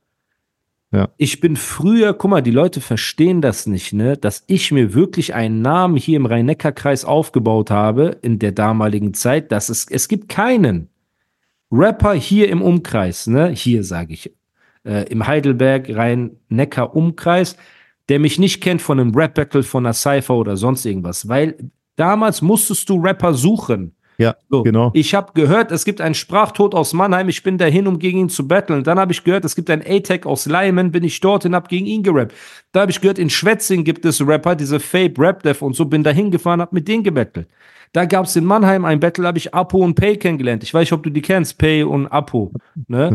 Ja. 0.93 1.07
Ich 1.15 1.39
bin 1.39 1.55
früher, 1.55 2.13
guck 2.13 2.29
mal, 2.29 2.41
die 2.41 2.51
Leute 2.51 2.81
verstehen 2.81 3.39
das 3.39 3.65
nicht, 3.65 3.93
ne, 3.93 4.17
dass 4.17 4.43
ich 4.47 4.73
mir 4.73 4.93
wirklich 4.93 5.33
einen 5.33 5.61
Namen 5.61 5.95
hier 5.95 6.17
im 6.17 6.25
Rhein-Neckar-Kreis 6.25 7.05
aufgebaut 7.05 7.71
habe 7.71 8.17
in 8.21 8.39
der 8.39 8.51
damaligen 8.51 9.13
Zeit, 9.13 9.53
dass 9.53 9.69
es, 9.69 9.85
es 9.89 10.09
gibt 10.09 10.27
keinen 10.27 10.89
Rapper 11.71 12.13
hier 12.13 12.49
im 12.49 12.61
Umkreis, 12.61 13.27
ne, 13.27 13.51
hier 13.51 13.85
sage 13.85 14.13
ich, 14.13 14.33
äh, 14.85 15.05
im 15.09 15.25
Heidelberg, 15.27 15.89
Rhein-Neckar-Umkreis, 15.89 17.57
der 18.09 18.19
mich 18.19 18.39
nicht 18.39 18.61
kennt 18.61 18.81
von 18.81 18.99
einem 18.99 19.15
Rap-Battle, 19.15 19.63
von 19.63 19.85
einer 19.85 19.93
Cypher 19.93 20.35
oder 20.35 20.57
sonst 20.57 20.85
irgendwas, 20.85 21.27
weil 21.27 21.55
damals 21.95 22.41
musstest 22.41 22.89
du 22.89 23.01
Rapper 23.01 23.33
suchen. 23.33 23.95
Ja, 24.17 24.35
So, 24.49 24.61
genau. 24.61 24.91
Ich 24.93 25.15
habe 25.15 25.31
gehört, 25.33 25.71
es 25.71 25.83
gibt 25.83 25.99
einen 25.99 26.13
Sprachtod 26.13 26.75
aus 26.75 26.93
Mannheim. 26.93 27.27
Ich 27.29 27.41
bin 27.41 27.57
dahin, 27.57 27.87
um 27.87 27.97
gegen 27.97 28.19
ihn 28.19 28.29
zu 28.29 28.47
battlen. 28.47 28.83
Dann 28.83 28.99
habe 28.99 29.11
ich 29.13 29.23
gehört, 29.23 29.45
es 29.45 29.55
gibt 29.55 29.69
einen 29.71 29.81
A-Tech 29.81 30.25
aus 30.27 30.45
Leimen. 30.45 30.91
Bin 30.91 31.03
ich 31.03 31.19
dorthin, 31.21 31.55
habe 31.55 31.67
gegen 31.67 31.87
ihn 31.87 32.03
gerappt. 32.03 32.33
Da 32.71 32.81
habe 32.81 32.91
ich 32.91 33.01
gehört, 33.01 33.17
in 33.17 33.31
Schwetzing 33.31 33.83
gibt 33.83 34.05
es 34.05 34.25
Rapper, 34.25 34.55
diese 34.55 34.79
Fape, 34.79 35.13
Rap 35.17 35.41
Dev 35.41 35.65
und 35.65 35.75
so. 35.75 35.85
Bin 35.85 36.03
dahin 36.03 36.29
gefahren, 36.29 36.61
habe 36.61 36.75
mit 36.75 36.87
denen 36.87 37.03
gebettelt. 37.03 37.47
Da 37.93 38.05
gab 38.05 38.25
es 38.25 38.35
in 38.35 38.45
Mannheim 38.45 38.85
ein 38.85 38.99
Battle, 38.99 39.25
habe 39.25 39.39
ich 39.39 39.55
Apo 39.55 39.79
und 39.79 39.95
Pay 39.95 40.17
kennengelernt. 40.17 40.63
Ich 40.63 40.73
weiß 40.73 40.81
nicht, 40.81 40.93
ob 40.93 41.01
du 41.01 41.09
die 41.09 41.21
kennst, 41.21 41.57
Pay 41.57 41.83
und 41.83 42.05
Apo. 42.07 42.51
Ne? 42.87 43.09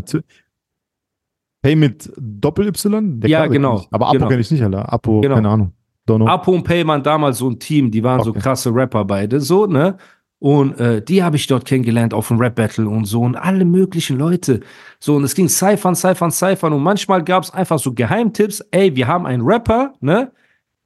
Pay 1.66 1.76
mit 1.76 2.12
Doppel-Y? 2.16 3.20
Ja, 3.26 3.46
genau, 3.46 3.78
ich. 3.80 3.88
Aber 3.90 4.06
Apo 4.06 4.14
genau. 4.18 4.28
kenne 4.28 4.40
ich 4.40 4.50
nicht, 4.50 4.62
Alter. 4.62 4.92
Apo, 4.92 5.20
Genau. 5.20 5.34
keine 5.34 5.48
Ahnung. 5.48 5.72
Don't 6.08 6.16
know. 6.18 6.26
Apo 6.28 6.52
und 6.52 6.62
Pay 6.62 6.86
waren 6.86 7.02
damals 7.02 7.38
so 7.38 7.50
ein 7.50 7.58
Team, 7.58 7.90
die 7.90 8.02
waren 8.04 8.22
so 8.22 8.30
Okay. 8.30 8.38
krasse 8.40 8.72
Rapper 8.72 9.04
beide, 9.04 9.40
so, 9.40 9.66
ne? 9.66 9.96
Und 10.38 10.78
äh, 10.78 11.02
die 11.02 11.22
habe 11.24 11.36
ich 11.36 11.46
dort 11.46 11.64
kennengelernt 11.64 12.12
auf 12.12 12.28
dem 12.28 12.38
Rap-Battle 12.38 12.86
und 12.86 13.06
so 13.06 13.22
und 13.22 13.36
alle 13.36 13.64
möglichen 13.64 14.18
Leute. 14.18 14.60
So, 15.00 15.16
und 15.16 15.24
es 15.24 15.34
ging 15.34 15.48
Cyphern, 15.48 15.94
Cyphern, 15.96 16.30
Cyphern 16.30 16.72
und 16.74 16.82
manchmal 16.82 17.24
gab 17.24 17.42
es 17.42 17.50
einfach 17.50 17.78
so 17.78 17.92
Geheimtipps, 17.94 18.60
ey, 18.70 18.94
wir 18.94 19.06
haben 19.08 19.26
einen 19.26 19.42
Rapper, 19.42 19.94
ne? 20.00 20.30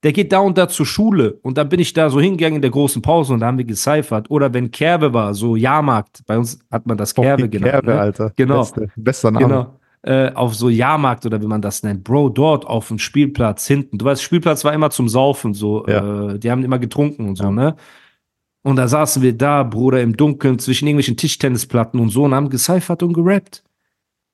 Der 0.03 0.13
geht 0.13 0.33
da 0.33 0.39
und 0.39 0.57
da 0.57 0.67
zur 0.67 0.87
Schule 0.87 1.35
und 1.43 1.59
dann 1.59 1.69
bin 1.69 1.79
ich 1.79 1.93
da 1.93 2.09
so 2.09 2.21
hingegangen 2.21 2.57
in 2.57 2.63
der 2.63 2.71
großen 2.71 3.03
Pause 3.03 3.35
und 3.35 3.41
da 3.41 3.47
haben 3.49 3.59
wir 3.59 3.67
gecyphert. 3.67 4.31
Oder 4.31 4.55
wenn 4.55 4.71
Kerbe 4.71 5.13
war, 5.13 5.35
so 5.35 5.57
Jahrmarkt, 5.57 6.23
bei 6.27 6.39
uns 6.39 6.59
hat 6.71 6.87
man 6.87 6.97
das 6.97 7.15
Kerbe 7.15 7.51
genannt. 7.51 7.73
Kerbe, 7.73 7.91
ne? 7.91 8.01
Alter. 8.01 8.33
Genau. 8.37 8.61
Beste, 8.61 8.89
bester 8.97 9.31
Name. 9.31 9.47
Genau. 9.47 9.80
Äh, 10.03 10.33
auf 10.33 10.55
so 10.55 10.71
Jahrmarkt 10.71 11.27
oder 11.27 11.43
wie 11.43 11.47
man 11.47 11.61
das 11.61 11.83
nennt. 11.83 12.05
Bro, 12.05 12.31
dort 12.31 12.67
auf 12.67 12.89
dem 12.89 12.99
Spielplatz 12.99 13.67
hinten. 13.67 13.99
Du 13.99 14.07
weißt, 14.07 14.23
Spielplatz 14.23 14.65
war 14.65 14.73
immer 14.73 14.89
zum 14.91 15.09
Saufen, 15.11 15.53
so. 15.53 15.87
Ja. 15.87 16.31
Äh, 16.33 16.39
die 16.39 16.51
haben 16.51 16.65
immer 16.65 16.79
getrunken 16.79 17.29
und 17.29 17.37
so, 17.37 17.45
Ja. 17.45 17.51
ne? 17.51 17.77
Und 18.63 18.77
da 18.77 18.89
saßen 18.89 19.23
wir 19.23 19.37
da, 19.37 19.63
Bruder, 19.63 20.03
im 20.03 20.17
Dunkeln 20.17 20.59
zwischen 20.59 20.87
irgendwelchen 20.87 21.17
Tischtennisplatten 21.17 21.99
und 22.01 22.11
so 22.11 22.25
und 22.25 22.35
haben 22.35 22.51
gecyphert 22.51 23.03
und 23.03 23.13
gerappt. 23.15 23.63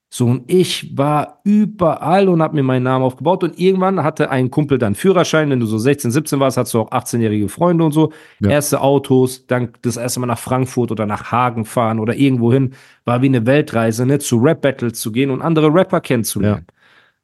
So, 0.08 0.26
und 0.26 0.50
ich 0.50 0.96
war 0.96 1.40
überall 1.44 2.28
und 2.28 2.40
hab 2.40 2.54
mir 2.54 2.62
meinen 2.62 2.84
Namen 2.84 3.04
aufgebaut. 3.04 3.42
Und 3.42 3.58
irgendwann 3.58 4.02
hatte 4.04 4.30
ein 4.30 4.50
Kumpel 4.50 4.78
dann 4.78 4.94
Führerschein. 4.94 5.50
Wenn 5.50 5.60
du 5.60 5.66
so 5.66 5.78
16, 5.78 6.10
17 6.10 6.38
warst, 6.40 6.56
hast 6.56 6.72
du 6.74 6.80
auch 6.80 6.90
18-jährige 6.90 7.48
Freunde 7.48 7.84
und 7.84 7.92
so. 7.92 8.12
Ja. 8.40 8.50
Erste 8.50 8.80
Autos, 8.80 9.46
dann 9.46 9.70
das 9.82 9.96
erste 9.96 10.20
Mal 10.20 10.26
nach 10.26 10.38
Frankfurt 10.38 10.92
oder 10.92 11.06
nach 11.06 11.32
Hagen 11.32 11.64
fahren 11.64 11.98
oder 11.98 12.14
irgendwo 12.14 12.52
hin. 12.52 12.74
War 13.04 13.20
wie 13.22 13.26
eine 13.26 13.46
Weltreise, 13.46 14.06
ne? 14.06 14.18
Zu 14.18 14.38
Rap-Battles 14.38 15.00
zu 15.00 15.10
gehen 15.10 15.30
und 15.30 15.42
andere 15.42 15.74
Rapper 15.74 16.00
kennenzulernen. 16.00 16.66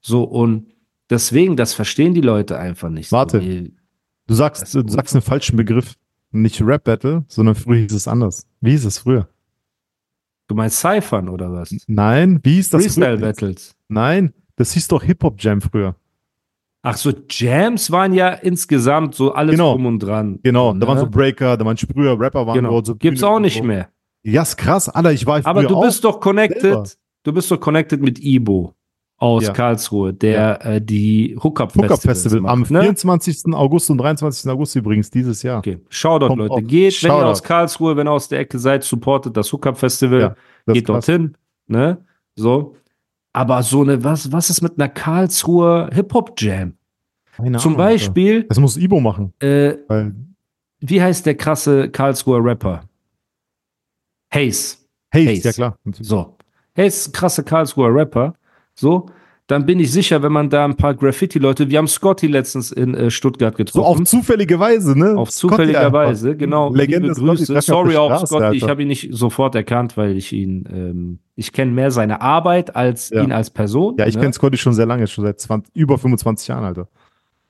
So, 0.01 0.25
und 0.25 0.67
deswegen, 1.09 1.57
das 1.57 1.75
verstehen 1.75 2.15
die 2.15 2.21
Leute 2.21 2.59
einfach 2.59 2.91
nicht. 2.91 3.13
Warte. 3.13 3.41
So, 3.41 3.69
Du 4.27 4.35
sagst, 4.35 4.75
du 4.75 4.89
sagst 4.89 5.15
einen 5.15 5.23
falschen 5.23 5.57
Begriff. 5.57 5.95
Nicht 6.31 6.63
Rap-Battle, 6.63 7.25
sondern 7.29 7.55
früher 7.55 7.81
hieß 7.81 7.93
es 7.93 8.09
anders. 8.09 8.47
Wie 8.63 8.71
hieß 8.71 8.87
es 8.87 8.99
früher? 8.99 9.29
Du 10.53 10.57
meinst 10.57 10.81
Cyphern 10.81 11.29
oder 11.29 11.51
was? 11.53 11.75
Nein, 11.87 12.41
wie 12.43 12.55
hieß 12.55 12.71
das 12.71 12.83
früher? 12.83 12.91
Freestyle-Battles. 13.07 13.75
Nein, 13.89 14.35
das 14.57 14.73
hieß 14.73 14.89
doch 14.89 15.03
Hip-Hop-Jam 15.03 15.61
früher. 15.61 15.97
Ach 16.83 16.97
so, 16.97 17.13
Jams 17.31 17.91
waren 17.91 18.13
ja 18.13 18.29
insgesamt 18.31 19.15
so 19.15 19.33
alles 19.33 19.53
Genau. 19.53 19.73
drum 19.73 19.87
und 19.87 19.99
dran. 20.01 20.41
Genau, 20.43 20.73
ne? 20.75 20.81
da 20.81 20.87
waren 20.89 20.99
so 20.99 21.07
Breaker, 21.09 21.57
da 21.57 21.65
waren 21.65 21.77
Sprüher, 21.77 22.19
Rapper 22.19 22.47
waren 22.47 22.57
genau. 22.57 22.71
dort. 22.71 22.87
So 22.87 22.97
Gibt's 22.97 23.23
auch 23.23 23.39
nicht 23.39 23.59
so. 23.59 23.65
mehr. 23.65 23.89
Ja, 24.25 24.43
ist 24.43 24.57
krass, 24.57 24.89
Alter, 24.89 25.13
ich 25.13 25.25
war 25.27 25.41
Aber 25.47 25.63
du 25.65 25.81
bist 25.81 26.05
doch 26.05 26.21
connected. 26.21 26.61
selber. 26.61 26.85
Du 27.25 27.33
bist 27.33 27.51
doch 27.51 27.61
connected 27.61 28.03
mit 28.03 28.19
Ibo 28.19 28.75
aus 29.23 29.45
Ja. 29.45 29.53
Karlsruhe, 29.53 30.13
der 30.13 30.67
äh, 30.67 30.81
die 30.81 31.37
Hookup 31.43 31.75
Hookup 31.77 32.01
Festival 32.03 32.39
am 32.51 32.61
macht, 32.61 32.71
ne? 32.73 32.81
24. 32.81 33.55
August 33.55 33.89
und 33.91 33.99
23. 33.99 34.51
August 34.51 34.75
übrigens 34.75 35.11
dieses 35.11 35.43
Jahr. 35.45 35.59
Okay, 35.59 35.79
Shoutout, 35.89 36.27
Kommt 36.27 36.39
Leute. 36.41 36.53
auf. 36.55 36.61
Geht, 36.63 36.71
wenn 36.71 36.81
ihr 36.81 36.91
Shoutout. 37.15 37.27
aus 37.27 37.43
Karlsruhe, 37.43 37.97
wenn 37.97 38.09
ihr 38.09 38.11
aus 38.11 38.29
der 38.29 38.41
Ecke 38.41 38.59
seid, 38.59 38.83
supportet 38.83 39.37
das 39.37 39.53
Hookup 39.53 39.79
Festival. 39.79 40.21
Ja, 40.21 40.35
das 40.67 40.75
geht 40.75 40.89
dorthin, 40.89 41.37
ne? 41.69 41.99
So. 42.35 42.77
Aber 43.33 43.63
so 43.63 43.83
eine, 43.83 44.03
was, 44.03 44.31
was 44.33 44.51
ist 44.51 44.61
mit 44.61 44.73
einer 44.79 44.89
Karlsruher 44.89 45.89
Hip-Hop-Jam? 45.93 46.75
Zum 47.37 47.45
Ahnung, 47.47 47.55
Alter. 47.57 47.71
Beispiel, 47.77 48.43
Das 48.45 48.59
muss 48.61 48.77
Ibo 48.77 49.01
machen, 49.01 49.33
äh, 49.39 49.75
wie 50.81 51.01
heißt 51.01 51.25
der 51.25 51.37
krasse 51.37 51.89
Karlsruher 51.91 52.45
Rapper? 52.45 52.83
Hayes. 54.35 54.85
Hey, 55.11 55.27
Hayes. 55.27 55.45
ja 55.45 55.53
klar. 55.53 55.79
So. 56.01 56.37
Hayes 56.77 57.11
krasser 57.13 57.43
Karlsruher 57.43 57.95
Rapper. 57.95 58.35
So. 58.75 59.07
Dann 59.49 59.67
bin 59.67 59.81
ich 59.81 59.91
sicher, 59.93 60.23
wenn 60.23 60.33
man 60.33 60.49
da 60.49 60.65
ein 60.65 60.77
paar 60.77 60.95
Graffiti-Leute, 60.95 61.69
wir 61.69 61.77
haben 61.79 61.89
Scotty 61.89 62.29
letztens 62.29 62.71
in 62.71 62.95
äh, 62.95 63.11
Stuttgart 63.11 63.55
So 63.55 63.65
getroffen. 63.65 64.03
auf 64.03 64.09
zufällige 64.09 64.59
Weise, 64.59 64.97
ne? 64.99 65.17
Auf 65.19 65.31
Scotty 65.33 65.51
zufälliger 65.55 65.81
einfach. 65.81 65.93
Weise, 65.93 66.37
genau. 66.37 66.73
Legende 66.73 67.09
Liebe 67.09 67.15
Scotty, 67.17 67.37
Grüße. 67.39 67.59
auf 67.59 67.65
Sorry 67.65 67.97
auch, 67.97 68.07
Straße, 68.09 68.27
Scotty, 68.29 68.57
ich 68.57 68.63
Alter. 68.63 68.71
habe 68.71 68.83
ihn 68.83 68.89
nicht 68.89 69.09
sofort 69.13 69.55
erkannt, 69.57 69.97
weil 69.97 70.17
ich 70.17 70.33
ihn, 70.33 70.65
ähm, 70.73 71.19
ich 71.35 71.53
kenne 71.53 71.73
mehr 71.73 71.91
seine 71.91 72.21
Arbeit 72.23 72.77
als 72.77 73.11
Ja. 73.11 73.23
ihn 73.25 73.33
als 73.33 73.51
Person. 73.51 73.97
Ja, 73.99 74.07
ich 74.07 74.15
ne? 74.15 74.21
kenne 74.23 74.33
Scotty 74.33 74.57
schon 74.57 74.73
sehr 74.75 74.87
lange, 74.87 75.07
schon 75.09 75.25
seit 75.25 75.41
20, 75.41 75.75
über 75.75 75.99
25 75.99 76.49
Jahren, 76.49 76.65
Alter. 76.65 76.89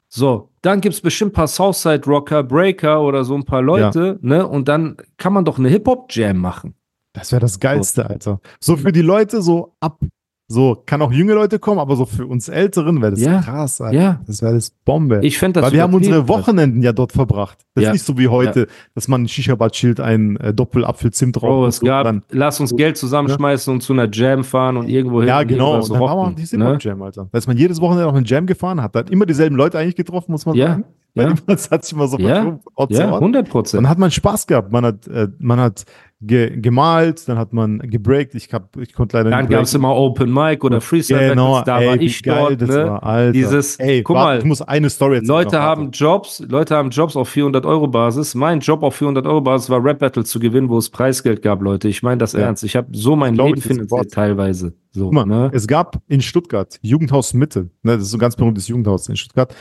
So, 0.08 0.48
dann 0.62 0.80
gibt's 0.80 1.00
bestimmt 1.02 1.32
ein 1.32 1.34
paar 1.34 1.46
Southside 1.46 2.04
Rocker, 2.06 2.42
Breaker 2.42 3.02
oder 3.02 3.22
so 3.24 3.34
ein 3.34 3.44
paar 3.44 3.62
Leute, 3.62 4.18
ne? 4.22 4.46
Und 4.48 4.66
dann 4.66 4.96
kann 5.18 5.32
man 5.34 5.44
doch 5.44 5.58
eine 5.58 5.68
Hip-Hop-Jam 5.68 6.38
machen. 6.38 6.74
Das 7.12 7.30
wäre 7.32 7.40
das 7.40 7.60
Geilste, 7.60 8.08
Alter. 8.08 8.40
So 8.60 8.76
für 8.76 8.92
die 8.92 9.02
Leute 9.02 9.40
so 9.42 9.74
ab, 9.80 10.00
so 10.52 10.82
kann 10.86 11.00
auch 11.02 11.10
junge 11.12 11.32
Leute 11.32 11.58
kommen, 11.58 11.78
aber 11.80 11.96
so 11.96 12.04
für 12.06 12.26
uns 12.26 12.48
Älteren 12.48 13.00
wäre 13.00 13.12
das 13.12 13.20
Ja. 13.20 13.40
krass, 13.40 13.80
Alter. 13.80 13.96
Ja. 13.98 14.20
Das 14.26 14.42
wäre 14.42 14.54
das 14.54 14.70
Bombe. 14.84 15.20
Ich 15.22 15.38
fände 15.38 15.60
das 15.60 15.66
Weil 15.70 15.76
wir 15.76 15.82
haben 15.82 15.94
unsere. 15.94 16.28
Wochenenden 16.28 16.82
ja 16.82 16.92
dort 16.92 17.12
verbracht. 17.12 17.58
Das 17.74 17.84
Ja. 17.84 17.90
ist 17.90 17.94
nicht 17.94 18.04
so 18.04 18.18
wie 18.18 18.28
heute, 18.28 18.66
dass 18.94 19.08
man 19.08 19.22
ein 19.22 19.28
Shisha-Bad 19.28 19.72
chillt, 19.72 19.98
ein 20.00 20.36
äh, 20.36 20.52
Doppelapfel-Zimt 20.52 21.36
drauf. 21.36 21.42
Bro, 21.48 21.62
und 21.64 21.68
es 21.70 21.76
so, 21.78 21.86
gab, 21.86 22.04
dann, 22.04 22.22
lass 22.30 22.60
uns 22.60 22.76
Geld 22.76 22.96
zusammenschmeißen 22.96 23.72
und 23.72 23.80
zu 23.82 23.92
einer 23.92 24.08
Jam 24.12 24.44
fahren 24.44 24.76
und 24.76 24.88
irgendwo 24.88 25.20
hin 25.20 25.28
ja, 25.28 25.42
genau. 25.42 25.76
Und 25.76 25.90
dann 25.90 26.00
war 26.00 26.14
man 26.16 26.26
rocken, 26.30 26.36
die 26.36 26.56
ne? 26.56 26.64
Hip-Hop-Jam, 26.66 27.02
Alter. 27.02 27.28
Da 27.32 27.38
ist 27.38 27.46
man 27.46 27.56
jedes 27.56 27.80
Wochenende 27.80 28.06
auf 28.06 28.14
eine 28.14 28.26
Jam 28.26 28.46
gefahren, 28.46 28.82
hat 28.82 28.94
dann 28.94 29.06
immer 29.08 29.26
dieselben 29.26 29.56
Leute 29.56 29.78
eigentlich 29.78 29.96
getroffen, 29.96 30.32
muss 30.32 30.44
man 30.46 30.54
Ja, 30.54 30.66
sagen. 30.68 30.84
Weil 31.14 31.28
ja. 31.28 31.34
das 31.46 31.70
hat 31.70 31.84
sich 31.84 31.92
immer 31.94 32.08
so 32.08 32.18
Ja, 32.18 32.28
Ja, 32.44 32.58
Ort. 32.74 32.92
100 32.94 33.44
Und 33.46 33.50
Prozent. 33.50 33.82
dann 33.82 33.88
hat 33.90 33.98
man 33.98 34.10
Spaß 34.10 34.46
gehabt. 34.46 34.72
Man 34.72 34.84
hat, 34.84 35.06
äh, 35.08 35.28
man 35.38 35.60
hat 35.60 35.84
ge 36.24 36.58
gemalt, 36.60 37.28
dann 37.28 37.36
hat 37.36 37.52
man 37.52 37.78
gebreakt. 37.80 38.34
Ich, 38.34 38.52
hab, 38.52 38.76
ich 38.76 38.92
konnte 38.92 39.16
leider 39.16 39.30
Dann 39.30 39.40
nicht 39.40 39.50
gab 39.50 39.64
es 39.64 39.74
immer 39.74 39.94
Open 39.94 40.32
Mic 40.32 40.64
oder 40.64 40.80
Freestyle 40.80 41.30
Genau, 41.30 41.54
Battles, 41.54 41.64
da 41.66 41.80
ey, 41.80 41.88
war 41.88 42.00
ich 42.00 42.22
geil 42.22 42.56
dort, 42.56 42.62
das 42.62 42.68
ne? 42.68 42.86
war, 42.86 43.02
Alter. 43.02 43.32
Dieses, 43.32 43.76
ey, 43.76 44.02
guck 44.02 44.16
warte, 44.16 44.26
mal, 44.26 44.38
ich 44.38 44.44
muss 44.44 44.62
eine 44.62 44.88
Story 44.88 45.16
erzählen. 45.16 45.28
Leute 45.28 45.56
noch, 45.56 45.62
haben. 45.62 45.90
Jobs, 45.90 46.40
Leute 46.48 46.76
haben 46.76 46.90
Jobs 46.90 47.16
auf 47.16 47.28
400 47.28 47.66
Euro 47.66 47.88
Basis. 47.88 48.34
Mein 48.34 48.60
Job 48.60 48.82
auf 48.82 48.94
400 48.94 49.26
Euro 49.26 49.40
Basis 49.40 49.68
war 49.68 49.84
Rap 49.84 49.98
Battle 49.98 50.24
zu 50.24 50.38
gewinnen, 50.38 50.68
wo 50.68 50.78
es 50.78 50.88
Preisgeld 50.88 51.42
gab, 51.42 51.60
Leute. 51.62 51.88
Ich 51.88 52.02
meine 52.02 52.18
das 52.18 52.32
Ja. 52.32 52.40
ernst. 52.40 52.64
Ich 52.64 52.76
habe 52.76 52.88
so 52.92 53.16
mein 53.16 53.34
Leben 53.34 53.60
finanziert 53.60 54.12
teilweise. 54.12 54.74
So, 54.92 55.06
Guck 55.06 55.14
mal, 55.14 55.26
ne? 55.26 55.50
es 55.52 55.66
gab 55.66 56.00
in 56.08 56.20
Stuttgart 56.20 56.78
Jugendhaus 56.82 57.34
Mitte, 57.34 57.70
ne, 57.82 57.94
das 57.94 58.02
ist 58.02 58.10
so 58.10 58.16
ein 58.16 58.20
ganz 58.20 58.36
berühmtes 58.36 58.68
Jugendhaus 58.68 59.08
in 59.08 59.16
Stuttgart. 59.16 59.54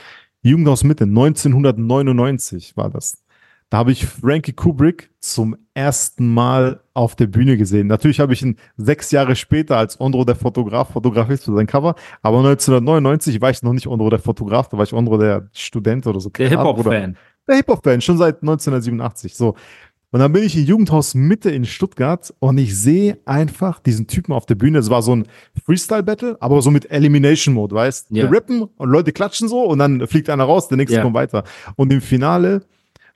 Jugendhaus 0.44 0.84
Mitte, 0.84 1.06
1999 1.06 2.75
war 2.75 2.89
das. 2.89 3.24
Da 3.70 3.77
habe 3.77 3.91
ich 3.94 4.06
Frankie 4.06 4.53
Kubrick 4.53 5.12
zum 5.20 5.56
ersten 5.74 6.34
Mal 6.34 6.82
auf 6.94 7.16
der 7.16 7.28
Bühne 7.28 7.56
gesehen. 7.58 7.88
Natürlich 7.88 8.20
habe 8.20 8.34
ich 8.34 8.42
ihn 8.42 8.58
sechs 8.78 9.12
Jahre 9.12 9.36
später 9.36 9.78
als 9.78 10.00
Ondro 10.00 10.25
der 10.25 10.36
Fotograf 10.36 10.92
fotografiert 10.92 11.40
für 11.42 11.54
sein 11.56 11.68
Cover, 11.68 11.96
aber 12.22 12.38
1999 12.40 13.40
war 13.42 13.50
ich 13.51 13.63
noch 13.63 13.74
nicht 13.74 13.88
Ondro 13.88 14.10
der 14.10 14.20
Fotograf, 14.20 14.68
da 14.70 14.78
war 14.78 14.84
ich 14.84 14.94
Ondro 14.94 15.18
der 15.18 15.50
Student 15.54 16.06
oder 16.08 16.20
so. 16.20 16.30
Der 16.30 16.50
Hip-Hop-Fan. 16.50 17.16
der 17.48 17.56
Hip-Hop-Fan, 17.56 18.01
schon 18.01 18.18
seit 18.18 18.42
1987. 18.42 19.36
So. 19.36 19.56
Und 20.13 20.20
dann 20.20 20.34
bin 20.34 20.44
ich 20.44 20.58
im 20.58 20.66
Jugendhaus 20.66 21.16
Mitte 21.16 21.50
in 21.51 21.63
Stuttgart 21.63 22.34
und 22.40 22.58
ich 22.58 22.78
sehe 22.78 23.20
einfach 23.25 23.80
diesen 23.80 24.08
Typen 24.08 24.34
auf 24.34 24.46
der 24.46 24.56
Bühne. 24.56 24.80
Es 24.80 24.90
war 24.90 25.01
so 25.01 25.16
ein 25.16 25.25
Freestyle-Battle, 25.66 26.36
aber 26.42 26.62
so 26.62 26.70
mit 26.70 26.92
Elimination-Mode, 26.92 27.74
weißt 27.74 28.08
Ja. 28.10 28.30
Wir 28.30 28.38
rappen 28.38 28.63
und 28.63 28.90
Leute 28.90 29.13
klatschen 29.13 29.48
so 29.48 29.63
und 29.63 29.80
dann 29.80 30.06
fliegt 30.08 30.30
einer 30.30 30.44
raus, 30.44 30.68
der 30.68 30.75
nächste 30.75 30.98
Ja. 30.98 31.03
kommt 31.03 31.16
weiter. 31.16 31.46
Und 31.77 31.94
im 31.94 32.01
Finale 32.01 32.64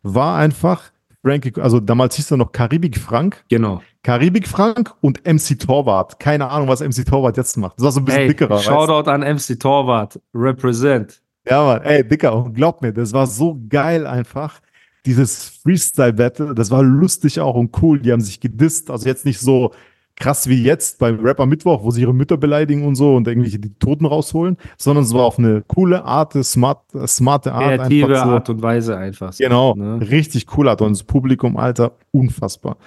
war 0.04 0.38
einfach 0.38 0.84
Frankie, 1.26 1.54
also 1.60 1.80
damals 1.80 2.16
hieß 2.18 2.30
er 2.32 2.38
noch 2.38 2.52
Karibik 2.52 3.00
Frank, 3.00 3.44
Genau. 3.50 3.82
Karibik 4.04 4.48
Frank 4.48 4.94
und 5.02 5.26
MC 5.26 5.58
Torwart. 5.60 6.20
Keine 6.20 6.48
Ahnung, 6.50 6.68
was 6.68 6.82
MC 6.82 7.04
Torwart 7.04 7.36
jetzt 7.38 7.58
macht. 7.58 7.78
Das 7.78 7.86
war 7.86 7.92
so 7.92 8.00
ein 8.02 8.06
bisschen 8.06 8.20
Hey, 8.22 8.28
dickerer. 8.28 8.56
weißt? 8.58 8.66
Shoutout 8.66 9.10
an 9.10 9.22
MC 9.22 9.60
Torwart. 9.60 10.20
Represent. 10.36 11.22
Ja, 11.50 11.64
Mann, 11.66 11.82
ey, 11.82 12.08
Dicker, 12.08 12.36
und 12.36 12.54
glaub 12.54 12.82
mir, 12.84 12.94
das 12.94 13.12
war 13.14 13.26
so 13.26 13.60
geil 13.70 14.06
einfach. 14.06 14.60
Dieses 15.08 15.50
Freestyle-Battle, 15.64 16.54
das 16.56 16.70
war 16.72 16.84
lustig 16.84 17.40
auch 17.40 17.56
und 17.56 17.76
cool. 17.82 18.00
Die 18.00 18.12
haben 18.12 18.22
sich 18.22 18.40
gedisst. 18.40 18.90
Also 18.92 19.08
jetzt 19.08 19.26
nicht 19.26 19.40
so 19.40 19.72
krass 20.16 20.48
wie 20.48 20.64
jetzt 20.64 21.00
beim 21.00 21.20
Rapper 21.20 21.46
Mittwoch, 21.46 21.84
wo 21.84 21.92
sie 21.92 22.02
ihre 22.02 22.14
Mütter 22.14 22.38
beleidigen 22.38 22.86
und 22.86 22.96
so 22.96 23.16
und 23.16 23.28
irgendwelche 23.28 23.60
die 23.60 23.74
Toten 23.76 24.06
rausholen, 24.06 24.58
sondern 24.78 25.04
es 25.04 25.14
war 25.14 25.26
auf 25.26 25.38
eine 25.38 25.64
coole 25.68 26.06
Art, 26.06 26.34
smart, 26.44 26.84
smarte 27.06 27.54
Art. 27.54 27.80
Kreative 27.82 28.16
so. 28.16 28.22
Art 28.22 28.50
und 28.50 28.62
Weise 28.62 28.98
einfach. 28.98 29.34
so, 29.34 29.44
Genau, 29.44 29.76
Ne? 29.76 30.00
richtig 30.10 30.46
cool 30.58 30.70
Art. 30.70 30.82
Und 30.82 30.92
das 30.94 31.04
Publikum, 31.04 31.58
Alter, 31.58 31.94
unfassbar. 32.12 32.78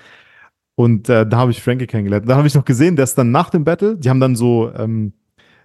Und 0.74 1.08
äh, 1.08 1.26
da 1.26 1.38
habe 1.38 1.50
ich 1.50 1.62
Frankie 1.62 1.86
kennengelernt. 1.86 2.28
Da 2.28 2.36
habe 2.36 2.46
ich 2.46 2.54
noch 2.54 2.64
gesehen, 2.64 2.96
der 2.96 3.02
ist 3.02 3.18
dann 3.18 3.30
nach 3.30 3.50
dem 3.50 3.64
Battle, 3.64 3.96
die 3.96 4.08
haben 4.08 4.20
dann 4.20 4.36
so, 4.36 4.70
ähm, 4.74 5.12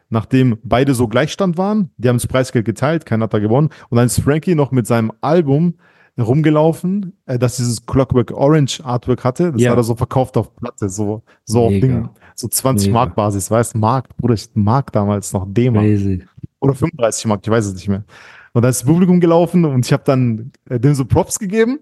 nachdem 0.10 0.58
beide 0.64 0.94
so 0.96 1.08
Gleichstand 1.08 1.58
waren, 1.58 1.92
die 1.98 2.10
haben 2.10 2.18
das 2.18 2.28
Preisgeld 2.28 2.66
geteilt, 2.66 3.06
keiner 3.06 3.26
hat 3.26 3.34
da 3.34 3.40
gewonnen. 3.40 3.70
Und 3.90 3.98
dann 3.98 4.08
ist 4.08 4.20
Frankie 4.20 4.56
noch 4.56 4.72
mit 4.72 4.88
seinem 4.88 5.12
Album 5.22 5.76
rumgelaufen, 6.22 7.14
äh, 7.26 7.40
das 7.40 7.58
dieses 7.58 7.86
Clockwork 7.86 8.32
Orange 8.32 8.82
Artwork 8.84 9.24
hatte. 9.24 9.52
Das 9.52 9.62
Ja. 9.62 9.72
hat 9.72 9.78
er 9.78 9.84
so 9.84 9.96
verkauft 9.96 10.38
auf 10.38 10.56
Platte, 10.56 10.90
so, 10.90 11.24
so 11.46 11.64
auf. 11.66 11.72
Ding, 11.72 12.10
so 12.36 12.48
20 12.48 12.88
Mega. 12.88 13.00
Mark 13.00 13.16
Basis, 13.16 13.50
weißt 13.50 13.76
Mark, 13.76 14.16
Bruder, 14.18 14.34
ich- 14.36 14.50
Mark 14.54 14.92
damals 14.92 15.34
noch 15.34 15.46
D-Mark 15.48 15.86
oder 16.60 16.74
35 16.74 17.26
Mark, 17.28 17.42
ich 17.44 17.50
weiß 17.52 17.66
es 17.66 17.74
nicht 17.76 17.88
mehr. 17.90 18.04
Und 18.54 18.62
da 18.62 18.70
ist 18.70 18.82
das 18.82 18.88
Publikum 18.88 19.20
gelaufen 19.20 19.66
und 19.66 19.86
ich 19.86 19.92
habe 19.94 20.04
dann 20.06 20.52
äh, 20.70 20.80
dem 20.80 20.94
so 20.96 21.06
Props 21.06 21.40
gegeben. 21.40 21.80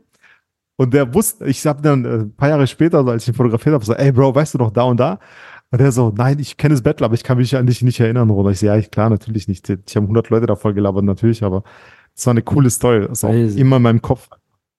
Und 0.78 0.94
der 0.94 1.14
wusste, 1.14 1.46
ich 1.46 1.66
habe 1.68 1.82
dann 1.82 2.06
äh, 2.06 2.10
ein 2.24 2.34
paar 2.36 2.50
Jahre 2.50 2.66
später, 2.66 3.00
also 3.00 3.12
als 3.12 3.24
ich 3.24 3.30
ihn 3.30 3.36
fotografiert 3.36 3.74
habe, 3.76 3.86
so, 3.86 3.94
ey 3.94 4.12
Bro, 4.12 4.34
weißt 4.36 4.54
du 4.54 4.58
noch 4.58 4.72
da 4.72 4.84
und 4.84 5.00
da? 5.00 5.20
Und 5.70 5.80
der 5.80 5.92
so, 5.92 6.12
nein, 6.16 6.40
ich 6.40 6.58
kenne 6.58 6.74
das 6.74 6.82
Battle, 6.82 7.06
aber 7.06 7.14
ich 7.16 7.24
kann 7.24 7.38
mich 7.38 7.56
an 7.56 7.66
dich 7.66 7.82
nicht 7.82 8.00
erinnern, 8.00 8.28
Bruder. 8.28 8.50
Ich 8.52 8.60
so, 8.60 8.66
ja, 8.66 8.76
ich, 8.78 8.90
klar, 8.92 9.10
natürlich 9.10 9.48
nicht. 9.48 9.70
Ich 9.70 9.96
habe 9.96 10.06
100 10.06 10.30
Leute 10.30 10.46
da 10.48 10.56
voll 10.56 10.74
gelabert, 10.74 11.04
natürlich, 11.06 11.44
aber 11.44 11.64
es 12.16 12.26
war 12.26 12.32
eine 12.32 12.42
coole 12.42 12.70
Story. 12.70 13.02
Das 13.08 13.20
ist 13.20 13.24
auch 13.24 13.34
immer 13.34 13.78
in 13.78 13.82
meinem 13.82 14.02
Kopf. 14.02 14.30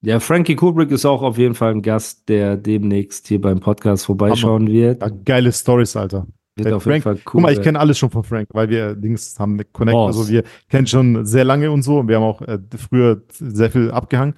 Ja, 0.04 0.18
Frankie 0.18 0.56
Kubrick 0.56 0.90
ist 0.90 1.04
auch 1.04 1.22
auf 1.22 1.38
jeden 1.38 1.54
Fall 1.54 1.70
ein 1.72 1.82
Gast, 1.82 2.28
der 2.28 2.56
demnächst 2.56 3.28
hier 3.28 3.40
beim 3.40 3.60
Podcast 3.60 4.06
vorbeischauen 4.06 4.66
wird. 4.66 5.00
Ja, 5.00 5.08
geile 5.24 5.52
Stories, 5.52 5.94
Alter. 5.96 6.26
Wird 6.56 6.66
Der 6.68 6.76
auf 6.76 6.84
jeden 6.86 7.00
Frank- 7.00 7.04
Fall 7.04 7.14
cool. 7.14 7.20
Guck 7.24 7.40
mal, 7.40 7.52
ich 7.52 7.62
kenne 7.62 7.78
alles 7.80 7.98
schon 7.98 8.10
von 8.10 8.24
Frank, 8.24 8.48
weil 8.52 8.68
wir 8.68 8.94
Dings 8.94 9.38
haben 9.38 9.54
eine 9.54 9.64
Connect, 9.64 9.94
Boss. 9.94 10.18
also 10.18 10.30
wir 10.30 10.42
kennen 10.68 10.86
schon 10.86 11.24
sehr 11.24 11.44
lange 11.44 11.70
und 11.70 11.82
so. 11.82 12.06
Wir 12.06 12.16
haben 12.16 12.24
auch 12.24 12.42
äh, 12.42 12.58
früher 12.76 13.22
sehr 13.32 13.70
viel 13.70 13.90
abgehangen. 13.90 14.34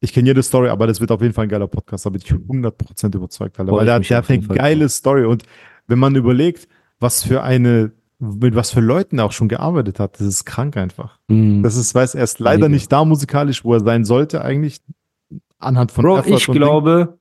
Ich 0.00 0.12
kenne 0.14 0.28
jede 0.28 0.42
Story, 0.42 0.68
aber 0.70 0.86
das 0.86 1.00
wird 1.00 1.10
auf 1.10 1.20
jeden 1.20 1.34
Fall 1.34 1.44
ein 1.44 1.48
geiler 1.50 1.66
Podcast, 1.68 2.06
da 2.06 2.10
bin 2.10 2.22
ich 2.24 2.32
100% 2.32 3.14
überzeugt, 3.14 3.58
Alter. 3.60 3.70
Freu 3.70 3.78
Weil 3.80 3.84
der, 3.86 3.94
hat 3.96 4.30
eine 4.30 4.40
jeden 4.40 4.48
geile 4.54 4.88
Story 4.88 5.24
und 5.26 5.42
wenn 5.88 5.98
man 5.98 6.14
überlegt, 6.16 6.66
was 7.00 7.22
für 7.22 7.42
eine, 7.42 7.92
mit 8.20 8.54
was 8.54 8.70
für 8.70 8.80
Leuten 8.80 9.18
er 9.18 9.24
auch 9.26 9.32
schon 9.32 9.48
gearbeitet 9.48 9.98
hat, 9.98 10.20
das 10.20 10.26
ist 10.26 10.44
krank 10.44 10.76
einfach. 10.76 11.18
Mhm. 11.28 11.62
Das 11.62 11.76
ist, 11.76 11.94
weiß 11.94 12.14
er 12.14 12.24
ist 12.24 12.38
leider 12.38 12.68
Mega. 12.68 12.74
nicht 12.74 12.92
da 12.92 13.04
musikalisch, 13.04 13.64
wo 13.64 13.74
er 13.74 13.80
sein 13.80 14.04
sollte 14.04 14.42
eigentlich, 14.44 14.80
anhand 15.58 15.90
von 15.92 16.04
Bro, 16.04 16.18
Effort 16.18 16.36
ich 16.36 16.48
und 16.48 16.54
Ding. 16.54 16.62
glaube, 16.62 17.18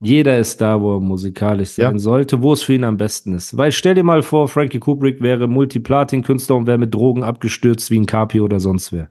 jeder 0.00 0.38
ist 0.38 0.60
da, 0.60 0.80
wo 0.80 0.96
er 0.96 1.00
musikalisch 1.00 1.70
sein 1.70 1.92
Ja. 1.94 1.98
sollte, 1.98 2.42
wo 2.42 2.52
es 2.54 2.62
für 2.62 2.74
ihn 2.74 2.82
am 2.84 2.96
besten 2.96 3.34
ist. 3.34 3.56
Weil 3.56 3.70
stell 3.72 3.94
dir 3.94 4.02
mal 4.02 4.22
vor, 4.22 4.48
Frankie 4.48 4.80
Kubrick 4.80 5.20
wäre 5.20 5.46
Multiplatin-Künstler 5.46 6.56
und 6.56 6.66
wäre 6.66 6.78
mit 6.78 6.92
Drogen 6.92 7.22
abgestürzt 7.22 7.90
wie 7.90 8.00
ein 8.00 8.06
Capio 8.06 8.44
oder 8.44 8.58
sonst 8.58 8.90
wer. 8.92 9.08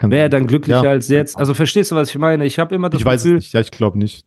Kann- 0.00 0.10
Wäre 0.12 0.22
er 0.22 0.28
dann 0.28 0.46
glücklicher 0.46 0.84
Ja. 0.84 0.90
als 0.90 1.08
jetzt? 1.08 1.36
Also 1.36 1.54
verstehst 1.54 1.90
du, 1.90 1.96
was 1.96 2.10
ich 2.10 2.18
meine? 2.18 2.44
Ich 2.46 2.58
habe 2.60 2.74
immer 2.74 2.88
das 2.88 3.00
Ich 3.00 3.04
weiß 3.04 3.20
es 3.20 3.24
Gefühl, 3.24 3.36
nicht, 3.36 3.52
ja, 3.52 3.60
ich 3.60 3.70
glaube 3.72 3.98
nicht. 3.98 4.24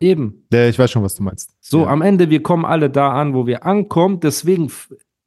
Eben, 0.00 0.46
Ja, 0.52 0.68
ich 0.68 0.78
weiß 0.78 0.90
schon, 0.90 1.02
was 1.02 1.14
du 1.14 1.22
meinst. 1.22 1.50
So, 1.60 1.82
ja. 1.82 1.86
am 1.88 2.02
Ende, 2.02 2.30
wir 2.30 2.42
kommen 2.42 2.64
alle 2.64 2.90
da 2.90 3.12
an, 3.12 3.34
wo 3.34 3.46
wir 3.46 3.64
ankommen. 3.64 4.20
Deswegen 4.20 4.70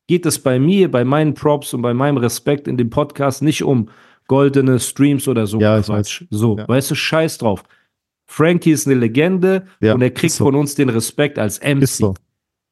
geht 0.07 0.25
es 0.25 0.39
bei 0.39 0.59
mir, 0.59 0.89
bei 0.91 1.03
meinen 1.05 1.33
Props 1.33 1.73
und 1.73 1.81
bei 1.81 1.93
meinem 1.93 2.17
Respekt 2.17 2.67
in 2.67 2.77
dem 2.77 2.89
Podcast 2.89 3.41
nicht 3.41 3.63
um 3.63 3.89
goldene 4.27 4.79
Streams 4.79 5.27
oder 5.27 5.47
so. 5.47 5.59
Ja, 5.59 5.79
ich 5.79 5.85
Quatsch. 5.85 6.23
So, 6.29 6.57
Ja. 6.57 6.67
weißt 6.67 6.91
du, 6.91 6.95
scheiß 6.95 7.37
drauf. 7.39 7.63
Frankie 8.25 8.71
ist 8.71 8.87
eine 8.87 8.95
Legende 8.95 9.65
Ja, 9.81 9.93
und 9.93 10.01
er 10.01 10.11
kriegt 10.11 10.33
so. 10.33 10.45
von 10.45 10.55
uns 10.55 10.75
den 10.75 10.89
Respekt 10.89 11.37
als 11.37 11.59
MC. 11.59 11.83
Ist 11.83 11.97
so. 11.97 12.13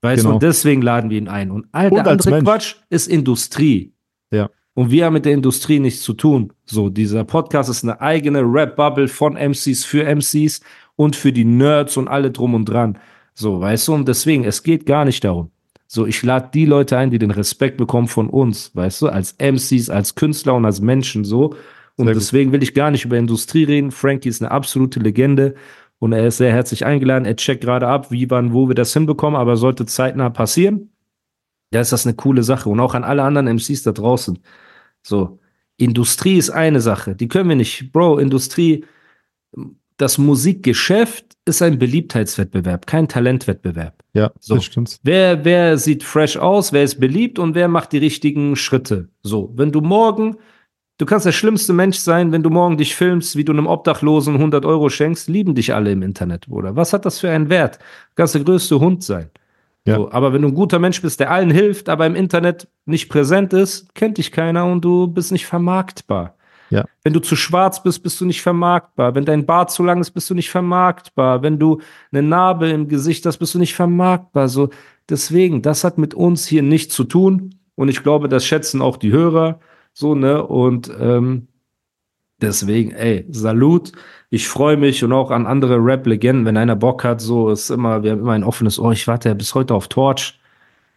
Weißt 0.02 0.24
du, 0.24 0.28
Genau. 0.28 0.36
und 0.36 0.44
deswegen 0.44 0.82
laden 0.82 1.10
wir 1.10 1.18
ihn 1.18 1.28
ein. 1.28 1.52
Und 1.52 1.68
all 1.72 1.90
der 1.90 2.00
Und 2.00 2.08
andere. 2.08 2.42
Quatsch 2.42 2.76
ist 2.90 3.08
Industrie. 3.08 3.94
Ja. 4.32 4.50
Und 4.74 4.90
wir 4.90 5.06
haben 5.06 5.14
mit 5.14 5.26
der 5.26 5.34
Industrie 5.34 5.80
nichts 5.80 6.02
zu 6.02 6.14
tun. 6.14 6.54
So, 6.66 6.90
dieser 6.90 7.24
Podcast 7.26 7.70
ist 7.70 7.84
eine 7.84 8.00
eigene 8.02 8.40
Rap-Bubble 8.42 9.10
von 9.10 9.36
MCs 9.36 9.84
für 9.84 10.06
MCs 10.06 10.62
und 11.02 11.16
für 11.16 11.34
die 11.34 11.46
Nerds 11.46 11.98
und 11.98 12.08
alle 12.08 12.30
drum 12.30 12.54
und 12.54 12.66
dran. 12.66 13.00
So, 13.34 13.60
weißt 13.60 13.88
du, 13.88 13.96
und 13.96 14.08
deswegen, 14.08 14.44
es 14.44 14.62
geht 14.62 14.86
gar 14.86 15.04
nicht 15.04 15.24
darum. 15.24 15.50
So, 15.88 16.06
ich 16.06 16.22
lade 16.22 16.50
die 16.54 16.68
Leute 16.68 16.96
ein, 16.96 17.10
die 17.10 17.18
den 17.18 17.32
Respekt 17.32 17.78
bekommen 17.78 18.08
von 18.08 18.30
uns, 18.30 18.76
weißt 18.76 19.02
du, 19.02 19.08
als 19.08 19.36
MCs, 19.40 19.90
als 19.90 20.14
Künstler 20.14 20.54
und 20.54 20.64
als 20.64 20.80
Menschen 20.80 21.24
so. 21.24 21.56
Und 21.98 22.06
deswegen 22.06 22.52
will 22.52 22.62
ich 22.62 22.76
gar 22.76 22.92
nicht 22.92 23.04
über 23.04 23.18
Industrie 23.18 23.64
reden. 23.64 23.90
Frankie 23.90 24.30
ist 24.30 24.44
eine 24.44 24.52
absolute 24.52 25.00
Legende 25.00 25.56
und 25.98 26.14
er 26.14 26.28
ist 26.28 26.38
sehr 26.38 26.52
herzlich 26.54 26.86
eingeladen. 26.86 27.26
Er 27.26 27.36
checkt 27.36 27.62
gerade 27.62 27.88
ab, 27.88 28.12
wie, 28.12 28.30
wann, 28.30 28.54
wo 28.54 28.68
wir 28.68 28.76
das 28.76 28.94
hinbekommen, 28.94 29.40
aber 29.40 29.58
sollte 29.58 29.88
zeitnah 29.88 30.30
passieren, 30.30 30.92
ja, 31.74 31.82
ist 31.82 31.92
das 31.92 32.06
eine 32.06 32.16
coole 32.16 32.44
Sache. 32.44 32.70
Und 32.70 32.80
auch 32.80 32.94
an 32.94 33.04
alle 33.04 33.24
anderen 33.24 33.48
MCs 33.48 33.82
da 33.82 33.92
draußen. 33.92 34.38
So, 35.02 35.40
Industrie 35.78 36.38
ist 36.38 36.52
eine 36.52 36.80
Sache, 36.80 37.16
die 37.16 37.28
können 37.28 37.50
wir 37.50 37.56
nicht. 37.56 37.92
Bro, 37.92 38.20
Industrie, 38.20 38.86
das 40.02 40.18
Musikgeschäft 40.18 41.26
ist 41.46 41.62
ein 41.62 41.80
Beliebtheitswettbewerb, 41.80 42.88
kein 42.88 43.08
Talentwettbewerb. 43.08 44.04
Ja, 44.14 44.32
So. 44.40 44.56
das 44.56 44.66
stimmt. 44.66 44.98
Wer, 45.04 45.46
wer 45.46 45.78
sieht 45.78 46.04
fresh 46.04 46.38
aus, 46.38 46.74
wer 46.74 46.84
ist 46.84 47.00
beliebt 47.00 47.40
und 47.40 47.56
wer 47.56 47.68
macht 47.68 47.92
die 47.94 47.98
richtigen 47.98 48.56
Schritte. 48.56 49.10
So, 49.24 49.52
wenn 49.56 49.72
du 49.72 49.82
morgen, 49.82 50.38
du 50.98 51.06
kannst 51.06 51.26
der 51.26 51.32
schlimmste 51.32 51.74
Mensch 51.74 51.98
sein, 51.98 52.32
wenn 52.32 52.44
du 52.44 52.50
morgen 52.50 52.78
dich 52.78 52.96
filmst, 52.96 53.36
wie 53.36 53.44
du 53.44 53.54
einem 53.54 53.68
Obdachlosen 53.68 54.36
100 54.36 54.66
Euro 54.66 54.90
schenkst, 54.90 55.30
lieben 55.30 55.56
dich 55.56 55.74
alle 55.74 55.92
im 55.92 56.02
Internet, 56.04 56.48
Bruder. 56.48 56.76
Was 56.76 56.94
hat 56.94 57.06
das 57.06 57.20
für 57.20 57.30
einen 57.30 57.50
Wert? 57.50 57.78
Du 57.78 58.16
kannst 58.16 58.36
der 58.36 58.44
größte 58.44 58.80
Hund 58.80 59.04
sein. 59.04 59.30
Ja. 59.86 59.96
So, 59.96 60.12
aber 60.12 60.32
wenn 60.34 60.44
du 60.44 60.50
ein 60.50 60.54
guter 60.56 60.78
Mensch 60.78 61.02
bist, 61.02 61.20
der 61.20 61.32
allen 61.32 61.50
hilft, 61.50 61.90
aber 61.90 62.06
im 62.06 62.16
Internet 62.16 62.68
nicht 62.86 63.10
präsent 63.10 63.52
ist, 63.54 63.96
kennt 63.96 64.18
dich 64.20 64.32
keiner 64.32 64.66
und 64.66 64.82
du 64.86 65.08
bist 65.08 65.32
nicht 65.32 65.48
vermarktbar. 65.48 66.36
Ja. 66.72 66.86
Wenn 67.04 67.14
du 67.14 67.20
zu 67.20 67.36
schwarz 67.36 67.84
bist, 67.84 68.02
bist 68.02 68.20
du 68.22 68.26
nicht 68.26 68.42
vermarktbar. 68.42 69.14
Wenn 69.14 69.26
dein 69.26 69.46
Bart 69.46 69.72
zu 69.72 69.84
lang 69.84 70.00
ist, 70.00 70.12
bist 70.12 70.30
du 70.30 70.34
nicht 70.34 70.50
vermarktbar. 70.50 71.44
Wenn 71.44 71.60
du 71.60 71.82
eine 72.12 72.24
Narbe 72.24 72.70
im 72.70 72.88
Gesicht 72.88 73.26
hast, 73.26 73.38
bist 73.38 73.54
du 73.54 73.60
nicht 73.60 73.76
vermarktbar. 73.76 74.48
So, 74.48 74.70
deswegen, 75.10 75.62
das 75.62 75.84
hat 75.84 75.98
mit 75.98 76.14
uns 76.14 76.48
hier 76.48 76.64
nichts 76.64 76.96
zu 76.96 77.04
tun. 77.04 77.56
Und 77.76 77.90
ich 77.90 78.04
glaube, 78.04 78.30
das 78.30 78.46
schätzen 78.46 78.82
auch 78.82 78.98
die 78.98 79.12
Hörer. 79.12 79.60
So, 79.94 80.16
ne? 80.16 80.44
Und 80.46 80.90
ähm, 80.98 81.48
deswegen, 82.42 82.92
ey, 82.92 83.26
Salut. 83.30 83.92
Ich 84.30 84.48
freue 84.48 84.78
mich 84.78 85.04
und 85.04 85.12
auch 85.12 85.30
an 85.30 85.46
andere 85.46 85.76
Rap-Legenden, 85.76 86.46
wenn 86.46 86.56
einer 86.56 86.78
Bock 86.78 87.04
hat, 87.04 87.20
so 87.20 87.50
ist 87.50 87.70
immer, 87.70 88.02
wir 88.02 88.12
haben 88.12 88.22
immer 88.22 88.32
ein 88.32 88.46
offenes 88.46 88.80
Ohr. 88.80 88.94
Ich 88.94 89.06
warte 89.08 89.28
ja 89.28 89.36
bis 89.36 89.54
heute 89.56 89.74
auf 89.74 89.90
Torch. 89.90 90.40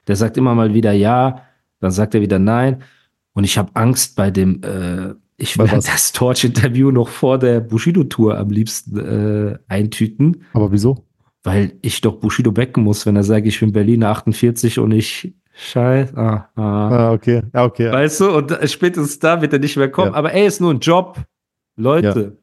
Der 0.06 0.14
sagt 0.14 0.36
immer 0.36 0.54
mal 0.54 0.72
wieder 0.72 0.92
ja, 0.92 1.42
dann 1.80 1.90
sagt 1.90 2.14
er 2.14 2.20
wieder 2.20 2.38
nein. 2.38 2.84
Und 3.32 3.42
ich 3.42 3.58
habe 3.58 3.70
Angst 3.74 4.14
bei 4.14 4.30
dem, 4.30 4.62
äh, 4.62 5.14
ich 5.36 5.58
was? 5.58 5.86
das 5.86 6.12
Torch-Interview 6.12 6.90
noch 6.90 7.08
vor 7.08 7.38
der 7.38 7.60
Bushido-Tour 7.60 8.38
am 8.38 8.50
liebsten 8.50 8.98
äh, 8.98 9.58
eintüten, 9.68 10.44
Aber 10.52 10.70
wieso? 10.72 11.06
weil 11.42 11.74
ich 11.82 12.00
doch 12.00 12.16
Bushido 12.16 12.52
becken 12.52 12.82
muss, 12.82 13.04
wenn 13.04 13.16
er 13.16 13.22
sagt, 13.22 13.46
ich 13.46 13.60
bin 13.60 13.72
Berliner 13.72 14.08
48 14.08 14.78
und 14.78 14.92
ich 14.92 15.34
scheiß. 15.54 16.16
Ah, 16.16 16.48
ah. 16.56 16.88
Ah, 16.88 17.12
okay. 17.12 17.42
Ja, 17.52 17.64
okay. 17.64 17.92
Weißt 17.92 18.20
du, 18.20 18.34
und 18.34 18.50
spätestens 18.64 19.18
da 19.18 19.40
wird 19.42 19.52
er 19.52 19.58
nicht 19.58 19.76
mehr 19.76 19.90
kommen. 19.90 20.12
Ja. 20.12 20.18
Aber 20.18 20.32
ey, 20.32 20.46
ist 20.46 20.60
nur 20.60 20.72
ein 20.72 20.80
Job. 20.80 21.22
Leute. 21.76 22.38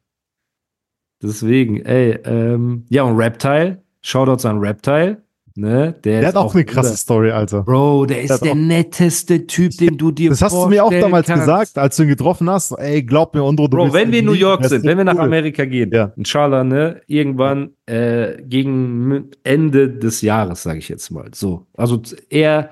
Deswegen, 1.22 1.82
ey, 1.86 2.20
ähm, 2.26 2.86
ja, 2.90 3.04
und 3.04 3.16
Reptile, 3.16 3.84
Shoutouts 4.02 4.46
an 4.46 4.60
Reptile, 4.60 5.24
ne? 5.56 5.94
Der, 6.04 6.20
Der 6.22 6.22
ist 6.22 6.28
hat 6.28 6.36
auch 6.36 6.54
eine 6.56 6.66
krasse. 6.66 6.96
Story, 6.98 7.32
Alter. 7.32 7.64
Bro, 7.64 8.06
der 8.08 8.22
ist 8.24 8.40
der 8.44 8.56
netteste 8.56 9.46
Typ, 9.48 9.72
den 9.78 9.98
du 9.98 10.12
dir 10.12 10.30
Das 10.30 10.42
hast 10.42 10.54
du 10.54 10.68
mir 10.68 10.84
auch 10.84 10.92
damals 10.92 11.28
kannst. 11.28 11.44
gesagt, 11.46 11.78
als 11.78 11.96
du 11.98 12.04
ihn 12.04 12.10
getroffen 12.10 12.50
hast. 12.50 12.72
Ey, 12.72 13.04
glaub 13.04 13.34
mir, 13.34 13.44
Ondro, 13.44 13.68
du 13.68 13.78
Bro, 13.78 13.84
bist 13.86 13.96
wenn 13.96 14.12
wir 14.12 14.20
in 14.20 14.26
New 14.26 14.34
York 14.34 14.66
sind, 14.66 14.84
wenn 14.86 14.98
wir 14.98 15.04
nach 15.06 15.16
cool. 15.16 15.22
Amerika 15.22 15.66
gehen, 15.66 15.92
Ja. 15.92 16.12
inshallah, 16.16 16.64
ne, 16.64 17.02
irgendwann 17.08 17.72
äh, 17.86 18.42
gegen 18.44 19.30
Ende 19.44 19.90
des 19.90 20.22
Jahres, 20.22 20.64
sage 20.64 20.80
ich 20.80 20.90
jetzt 20.90 21.10
mal. 21.12 21.30
So, 21.34 21.66
also 21.76 22.02
eher 22.30 22.70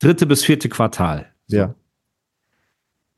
dritte 0.00 0.26
bis 0.26 0.44
vierte 0.44 0.68
Quartal. 0.68 1.26
So. 1.46 1.56
Ja. 1.56 1.74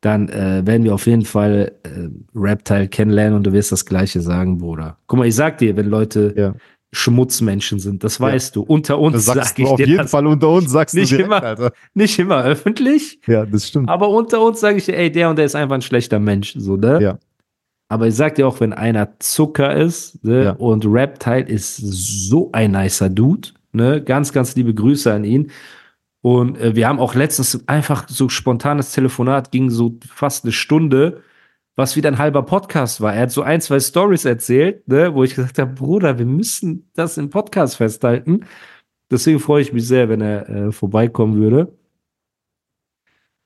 Dann 0.03 0.31
äh, 0.31 0.63
werden 0.65 0.85
wir 0.85 0.95
auf 0.95 1.07
jeden 1.07 1.27
Fall 1.27 1.73
äh, 1.83 2.09
Reptile 2.35 2.89
kennenlernen 2.89 3.35
und 3.37 3.43
du 3.47 3.53
wirst 3.53 3.71
das 3.71 3.85
Gleiche 3.85 4.23
sagen, 4.23 4.57
Bruder. 4.57 4.97
Guck 5.07 5.19
mal, 5.19 5.27
ich 5.29 5.35
sag 5.35 5.59
dir, 5.59 5.77
wenn 5.77 5.87
Leute 5.91 6.33
Ja. 6.37 6.55
Schmutzmenschen 6.93 7.79
sind, 7.79 8.03
das 8.03 8.21
weißt 8.21 8.57
du. 8.57 8.63
Unter 8.63 8.99
uns 8.99 9.25
sagst 9.25 9.49
sag 9.51 9.57
du 9.57 9.63
ich 9.63 9.69
auf 9.69 9.77
dir 9.77 9.87
jeden 9.87 9.99
das. 10.03 10.11
Fall 10.11 10.27
unter 10.27 10.49
uns, 10.49 10.71
sagst 10.71 10.95
Nicht 10.95 11.13
du 11.13 11.17
direkt, 11.19 11.27
immer. 11.35 11.43
Alter. 11.43 11.73
Nicht 11.95 12.19
immer 12.19 12.43
öffentlich, 12.43 13.21
Ja, 13.27 13.47
das 13.47 13.69
stimmt. 13.69 13.89
aber 13.89 14.09
unter 14.09 14.41
uns 14.43 14.61
sage 14.61 14.79
ich 14.79 14.87
dir, 14.87 14.97
ey, 14.97 15.11
der 15.11 15.31
und 15.31 15.37
der 15.37 15.45
ist 15.45 15.55
einfach 15.55 15.77
ein 15.77 15.83
schlechter 15.83 16.19
Mensch, 16.19 16.55
so, 16.59 16.77
ne? 16.77 17.01
Ja. 17.01 17.19
Aber 17.89 18.07
ich 18.09 18.15
sag 18.15 18.35
dir 18.37 18.47
auch, 18.47 18.61
wenn 18.61 18.73
einer 18.73 19.19
Zucker 19.21 19.75
ist, 19.77 20.25
ne, 20.25 20.45
Ja. 20.45 20.51
und 20.53 20.85
Reptile 20.87 21.43
ist 21.47 21.77
so 21.77 22.51
ein 22.53 22.73
nicer 22.73 23.09
Dude, 23.09 23.49
ne, 23.73 24.03
ganz, 24.03 24.33
ganz 24.33 24.55
liebe 24.57 24.75
Grüße 24.75 25.13
an 25.13 25.25
ihn. 25.25 25.51
Und 26.23 26.59
äh, 26.59 26.75
wir 26.77 26.87
haben 26.89 26.99
auch 27.01 27.15
letztens 27.15 27.67
einfach 27.67 28.09
so 28.09 28.29
spontanes 28.29 28.93
Telefonat, 28.93 29.53
ging 29.53 29.71
so 29.71 29.97
fast 30.09 30.45
eine 30.45 30.53
Stunde, 30.53 31.23
was 31.81 31.97
wieder 31.97 32.11
ein 32.11 32.19
halber 32.19 32.43
Podcast 32.43 33.01
war. 33.01 33.15
Er 33.15 33.23
hat 33.23 33.33
so 33.33 33.43
ein, 33.43 33.61
zwei 33.61 33.81
Stories 33.81 34.25
erzählt, 34.25 34.87
ne, 34.87 35.15
wo 35.15 35.25
ich 35.25 35.35
gesagt 35.35 35.59
habe, 35.59 35.73
Bruder, 35.73 36.19
wir 36.19 36.27
müssen 36.27 36.91
das 36.95 37.17
im 37.17 37.31
Podcast 37.31 37.77
festhalten. 37.77 38.45
Deswegen 39.11 39.41
freue 39.41 39.63
ich 39.63 39.73
mich 39.73 39.89
sehr, 39.89 40.09
wenn 40.09 40.21
er 40.21 40.49
äh, 40.49 40.73
vorbeikommen 40.73 41.37
würde. 41.37 41.73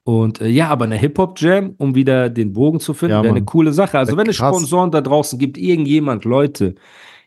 Und 0.02 0.40
äh, 0.40 0.48
ja, 0.48 0.68
aber 0.68 0.84
eine 0.84 0.96
Hip-Hop-Jam, 0.96 1.74
um 1.78 1.94
wieder 1.94 2.28
den 2.28 2.52
Bogen 2.52 2.80
zu 2.80 2.92
finden, 2.92 3.14
Ja, 3.14 3.22
wäre 3.22 3.34
eine 3.34 3.44
coole 3.44 3.72
Sache. 3.72 3.98
Also 3.98 4.16
wenn 4.16 4.28
es. 4.28 4.36
Sponsoren 4.36 4.90
da 4.90 5.00
draußen 5.00 5.38
gibt, 5.38 5.56
irgendjemand, 5.56 6.24
Leute, 6.24 6.74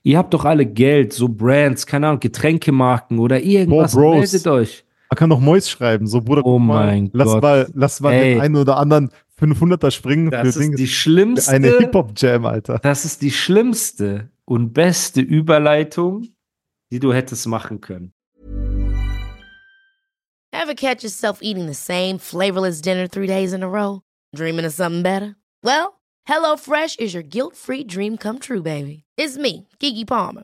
ihr 0.04 0.17
habt 0.17 0.34
doch 0.34 0.46
alle 0.46 0.65
Geld, 0.65 1.13
so 1.13 1.30
Brands, 1.30 1.88
keine 1.88 2.08
Ahnung, 2.08 2.20
Getränkemarken 2.20 3.17
oder 3.17 3.41
irgendwas, 3.41 3.96
meldet 3.96 4.46
euch. 4.48 4.84
Man 5.10 5.17
kann 5.17 5.30
noch 5.30 5.39
Mois 5.39 5.62
schreiben, 5.70 6.06
so 6.08 6.22
Bruder, 6.22 6.46
Oh 6.46 6.60
mein 6.60 7.10
lass 7.13 7.28
Gott. 7.30 7.41
mal, 7.41 7.67
lass 7.74 8.00
mal 8.02 8.13
Ey. 8.13 8.34
den 8.36 8.41
einen 8.41 8.56
oder 8.58 8.78
anderen 8.78 9.10
500er 9.39 9.91
springen 9.91 10.32
Das 10.32 10.41
für 10.41 10.48
ist 10.50 10.60
Dings. 10.60 10.76
die 10.78 10.88
schlimmste, 10.88 11.52
eine 11.52 11.78
Hip-Hop-Jam, 11.78 12.46
Alter. 12.46 12.80
das 12.80 13.06
ist 13.06 13.22
die 13.22 13.32
schlimmste 13.32 14.30
und 14.46 14.74
beste 14.74 15.22
Überleitung, 15.22 16.28
die 16.91 17.00
du 17.00 17.13
hättest 17.13 17.48
machen 17.48 17.80
können. 17.82 18.12
Ever 20.52 20.74
catch 20.76 21.04
yourself 21.04 21.39
eating 21.41 21.67
the 21.67 21.74
same 21.74 22.20
flavorless 22.20 22.82
dinner 22.82 23.08
three 23.08 23.28
days 23.28 23.54
in 23.54 23.63
a 23.63 23.67
row? 23.67 24.02
Dreaming 24.36 24.65
of 24.65 24.74
something 24.74 25.04
better? 25.04 25.36
Well, 25.63 26.00
HelloFresh 26.28 27.00
is 27.00 27.13
your 27.13 27.24
guilt 27.24 27.56
free 27.56 27.84
dream 27.86 28.17
come 28.17 28.39
true, 28.39 28.62
baby. 28.62 29.04
It's 29.17 29.38
me, 29.38 29.67
Kiki 29.80 30.04
Palmer. 30.06 30.43